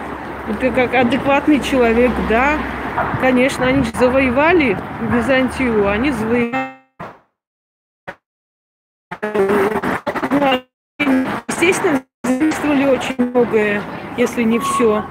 ты 0.58 0.70
как 0.70 0.94
адекватный 0.94 1.60
человек, 1.60 2.10
да, 2.30 2.56
конечно, 3.20 3.66
они 3.66 3.84
завоевали 3.98 4.76
Византию, 5.12 5.86
они 5.86 6.10
завоевали. 6.10 6.70
Естественно, 11.48 12.02
задействовали 12.24 12.86
очень 12.86 13.16
многое, 13.18 13.82
если 14.16 14.44
не 14.44 14.58
все. 14.58 15.04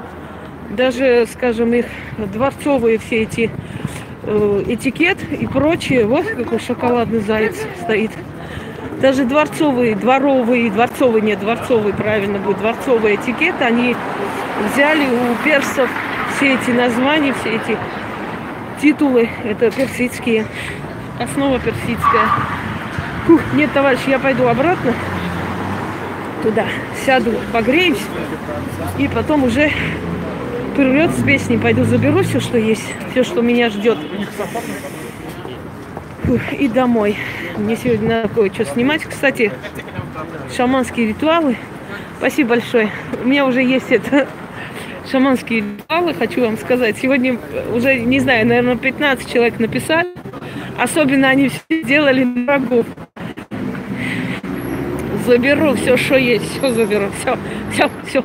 Даже, 0.72 1.28
скажем, 1.32 1.72
их 1.74 1.86
дворцовые 2.18 2.98
все 2.98 3.22
эти 3.22 3.52
э, 4.24 4.64
этикет 4.68 5.20
и 5.32 5.46
прочее. 5.46 6.08
Вот 6.08 6.26
какой 6.26 6.60
шоколадный 6.60 7.20
заяц 7.20 7.56
стоит. 7.84 8.12
Даже 9.02 9.24
дворцовые, 9.24 9.96
дворовые, 9.96 10.70
дворцовый, 10.70 11.22
нет, 11.22 11.40
дворцовый, 11.40 11.94
правильно 11.94 12.38
будет, 12.38 12.58
дворцовый 12.58 13.16
этикет, 13.16 13.56
они 13.62 13.96
взяли 14.74 15.06
у 15.06 15.36
персов 15.44 15.90
все 16.36 16.56
эти 16.56 16.72
названия, 16.72 17.34
все 17.40 17.56
эти 17.56 17.78
титулы, 18.82 19.30
это 19.46 19.72
персидские, 19.72 20.46
основа 21.18 21.60
персидская. 21.60 22.26
Фух, 23.26 23.42
нет, 23.54 23.72
товарищ, 23.74 24.00
я 24.08 24.20
пойду 24.20 24.48
обратно 24.48 24.94
туда, 26.42 26.66
сяду, 27.06 27.34
погреюсь, 27.52 28.02
и 28.98 29.08
потом 29.08 29.44
уже 29.44 29.72
перерыв 30.76 31.12
с 31.12 31.24
песней 31.24 31.58
пойду 31.58 31.84
заберу 31.84 32.24
все, 32.24 32.40
что 32.40 32.58
есть, 32.58 32.94
все, 33.12 33.24
что 33.24 33.42
меня 33.42 33.70
ждет. 33.70 33.98
И 36.58 36.68
домой. 36.68 37.18
Мне 37.58 37.76
сегодня 37.76 38.10
надо 38.10 38.30
кое-что 38.30 38.66
снимать. 38.66 39.04
Кстати, 39.04 39.52
шаманские 40.56 41.08
ритуалы. 41.08 41.56
Спасибо 42.18 42.50
большое. 42.50 42.92
У 43.24 43.28
меня 43.28 43.46
уже 43.46 43.64
есть 43.64 43.92
это 43.92 44.28
шаманские 45.12 45.62
ритуалы, 45.62 46.14
хочу 46.14 46.42
вам 46.42 46.58
сказать. 46.58 46.98
Сегодня 46.98 47.38
уже, 47.74 48.00
не 48.00 48.20
знаю, 48.20 48.46
наверное, 48.46 48.76
15 48.76 49.32
человек 49.32 49.60
написали. 49.60 50.10
Особенно 50.78 51.30
они 51.30 51.50
все 51.50 51.84
делали 51.84 52.24
врагов. 52.24 52.86
заберу, 55.26 55.76
все, 55.76 55.98
что 55.98 56.16
есть, 56.16 56.58
все 56.58 56.72
заберу, 56.72 57.10
все, 57.20 57.38
все, 57.74 57.90
все. 58.08 58.24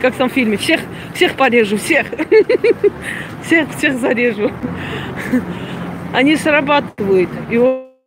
Как 0.00 0.14
там 0.14 0.28
в 0.28 0.32
фильме, 0.32 0.56
всех, 0.56 0.80
всех 1.14 1.34
порежу, 1.34 1.76
всех. 1.76 2.06
Всех, 3.44 3.68
всех 3.76 3.98
зарежу. 3.98 4.52
Они 6.12 6.36
срабатывают. 6.36 7.30
И 7.50 7.58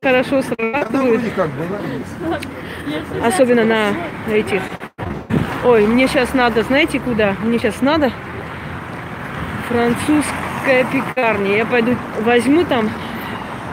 хорошо 0.01 0.41
срабатывают. 0.41 1.21
Особенно 3.23 3.65
на 3.65 3.93
этих. 4.31 4.61
Ой, 5.63 5.87
мне 5.87 6.07
сейчас 6.07 6.33
надо, 6.33 6.61
знаете 6.63 6.99
куда? 6.99 7.35
Мне 7.43 7.57
сейчас 7.57 7.81
надо 7.81 8.11
французская 9.67 10.85
пекарня. 10.91 11.57
Я 11.57 11.65
пойду 11.65 11.95
возьму 12.21 12.63
там. 12.65 12.89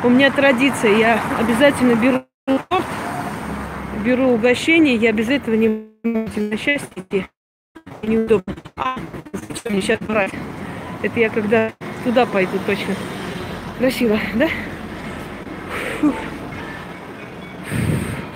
У 0.03 0.09
меня 0.09 0.31
традиция, 0.31 0.97
я 0.97 1.21
обязательно 1.39 1.95
беру 1.95 2.25
торт, 2.45 2.85
беру 4.05 4.31
угощение, 4.31 4.97
я 4.97 5.13
без 5.13 5.29
этого 5.29 5.55
не 5.55 5.69
могу 5.69 6.29
на 6.41 6.57
счастье 6.57 6.89
идти. 6.97 7.27
Неудобно. 8.03 8.57
А, 8.77 8.97
зачем 9.33 9.73
мне 9.73 9.81
сейчас 9.81 10.01
брать? 10.01 10.33
Это 11.03 11.21
я 11.21 11.31
когда 11.31 11.73
туда 12.05 12.27
пойду 12.27 12.59
точно. 12.67 12.97
Красиво, 13.83 14.17
да? 14.37 14.49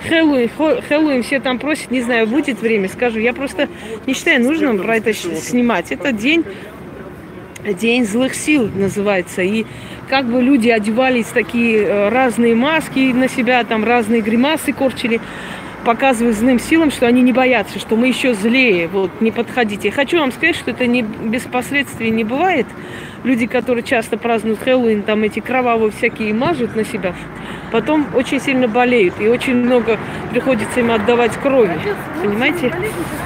Хэллоуин, 0.09 0.49
Хэллоуин 0.89 1.23
все 1.23 1.39
там 1.39 1.57
просят, 1.57 1.89
не 1.89 2.01
знаю, 2.01 2.27
будет 2.27 2.59
время, 2.59 2.89
скажу. 2.89 3.19
Я 3.19 3.31
просто 3.31 3.69
не 4.05 4.13
считаю 4.13 4.43
нужным 4.43 4.77
про 4.77 4.97
это 4.97 5.13
снимать. 5.13 5.93
Это 5.93 6.11
день, 6.11 6.43
день 7.79 8.05
злых 8.05 8.35
сил 8.35 8.69
называется. 8.75 9.41
И 9.41 9.65
как 10.09 10.25
бы 10.25 10.41
люди 10.41 10.67
одевались 10.67 11.27
такие 11.27 11.77
э, 11.77 12.09
разные 12.09 12.53
маски 12.53 13.13
на 13.13 13.29
себя, 13.29 13.63
там 13.63 13.85
разные 13.85 14.19
гримасы 14.19 14.73
корчили 14.73 15.21
показывают 15.85 16.35
злым 16.35 16.59
силам, 16.59 16.91
что 16.91 17.07
они 17.07 17.21
не 17.21 17.31
боятся, 17.31 17.79
что 17.79 17.95
мы 17.95 18.09
еще 18.09 18.33
злее, 18.33 18.89
вот, 18.89 19.21
не 19.21 19.31
подходите. 19.31 19.87
Я 19.87 19.93
хочу 19.93 20.19
вам 20.19 20.33
сказать, 20.33 20.57
что 20.57 20.71
это 20.71 20.85
не, 20.85 21.03
без 21.03 21.43
последствий 21.43 22.09
не 22.09 22.25
бывает. 22.25 22.67
Люди, 23.23 23.47
которые 23.47 23.83
часто 23.83 24.17
празднуют 24.17 24.59
Хэллоуин, 24.59 25.01
там 25.01 25.23
эти 25.23 25.39
кровавые 25.39 25.91
всякие 25.91 26.33
мажут 26.33 26.75
на 26.75 26.85
себя, 26.85 27.13
потом 27.71 28.05
очень 28.13 28.39
сильно 28.39 28.67
болеют, 28.67 29.15
и 29.19 29.27
очень 29.27 29.55
много 29.55 29.97
приходится 30.31 30.79
им 30.79 30.91
отдавать 30.91 31.35
крови, 31.37 31.77
понимаете? 32.21 32.71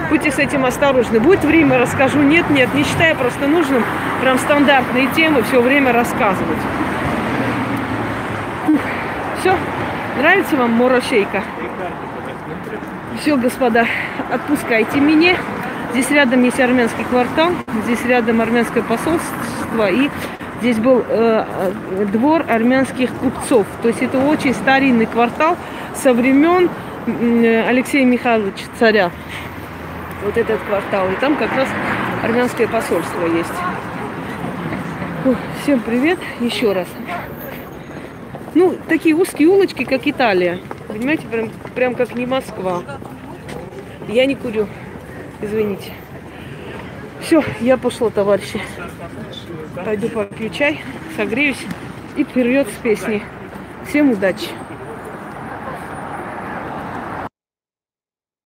Будьте 0.10 0.32
с 0.32 0.40
этим 0.40 0.66
осторожны. 0.66 1.20
Будет 1.20 1.44
время, 1.44 1.78
расскажу. 1.78 2.20
Нет, 2.22 2.50
нет, 2.50 2.74
не 2.74 2.84
считаю 2.84 3.16
просто 3.16 3.48
нужным 3.48 3.84
прям 4.22 4.38
стандартные 4.38 5.08
темы 5.16 5.42
все 5.44 5.62
время 5.62 5.94
рассказывать. 5.94 6.58
Все? 9.40 9.56
Нравится 10.18 10.56
вам 10.56 10.72
морошейка? 10.72 11.44
Все, 13.20 13.38
господа, 13.38 13.86
отпускайте 14.30 15.00
меня. 15.00 15.38
Здесь 15.92 16.10
рядом 16.10 16.44
есть 16.44 16.60
армянский 16.60 17.04
квартал, 17.04 17.52
здесь 17.84 18.04
рядом 18.06 18.40
армянское 18.40 18.82
посольство 18.82 19.90
и 19.90 20.10
здесь 20.62 20.78
был 20.78 21.04
э, 21.06 21.46
э, 21.98 22.06
двор 22.06 22.46
армянских 22.48 23.12
купцов. 23.16 23.66
То 23.82 23.90
есть 23.90 24.02
это 24.02 24.20
очень 24.20 24.54
старинный 24.54 25.06
квартал 25.06 25.58
со 25.94 26.14
времен 26.14 26.70
э, 27.08 27.68
Алексея 27.68 28.06
Михайловича 28.06 28.64
царя. 28.80 29.12
Вот 30.24 30.38
этот 30.38 30.62
квартал. 30.62 31.10
И 31.12 31.16
там 31.16 31.36
как 31.36 31.54
раз 31.56 31.68
армянское 32.24 32.68
посольство 32.68 33.26
есть. 33.26 33.50
Фу, 35.24 35.36
всем 35.64 35.82
привет 35.82 36.20
еще 36.40 36.72
раз. 36.72 36.88
Ну, 38.54 38.76
такие 38.88 39.16
узкие 39.16 39.50
улочки, 39.50 39.84
как 39.84 40.08
Италия. 40.08 40.60
Понимаете, 40.88 41.28
прям, 41.28 41.50
прям 41.76 41.96
как 41.96 42.16
не 42.16 42.26
Москва. 42.26 42.82
Я 44.08 44.26
не 44.26 44.36
курю. 44.36 44.68
Извините. 45.42 45.94
Все, 47.22 47.44
я 47.60 47.78
пошла, 47.78 48.10
товарищи. 48.10 48.62
Пойду 49.76 50.10
попью 50.10 50.50
чай, 50.50 50.82
согреюсь 51.16 51.66
и 52.16 52.24
вперед 52.24 52.68
с 52.68 52.78
песней. 52.82 53.24
Всем 53.88 54.12
удачи! 54.12 54.48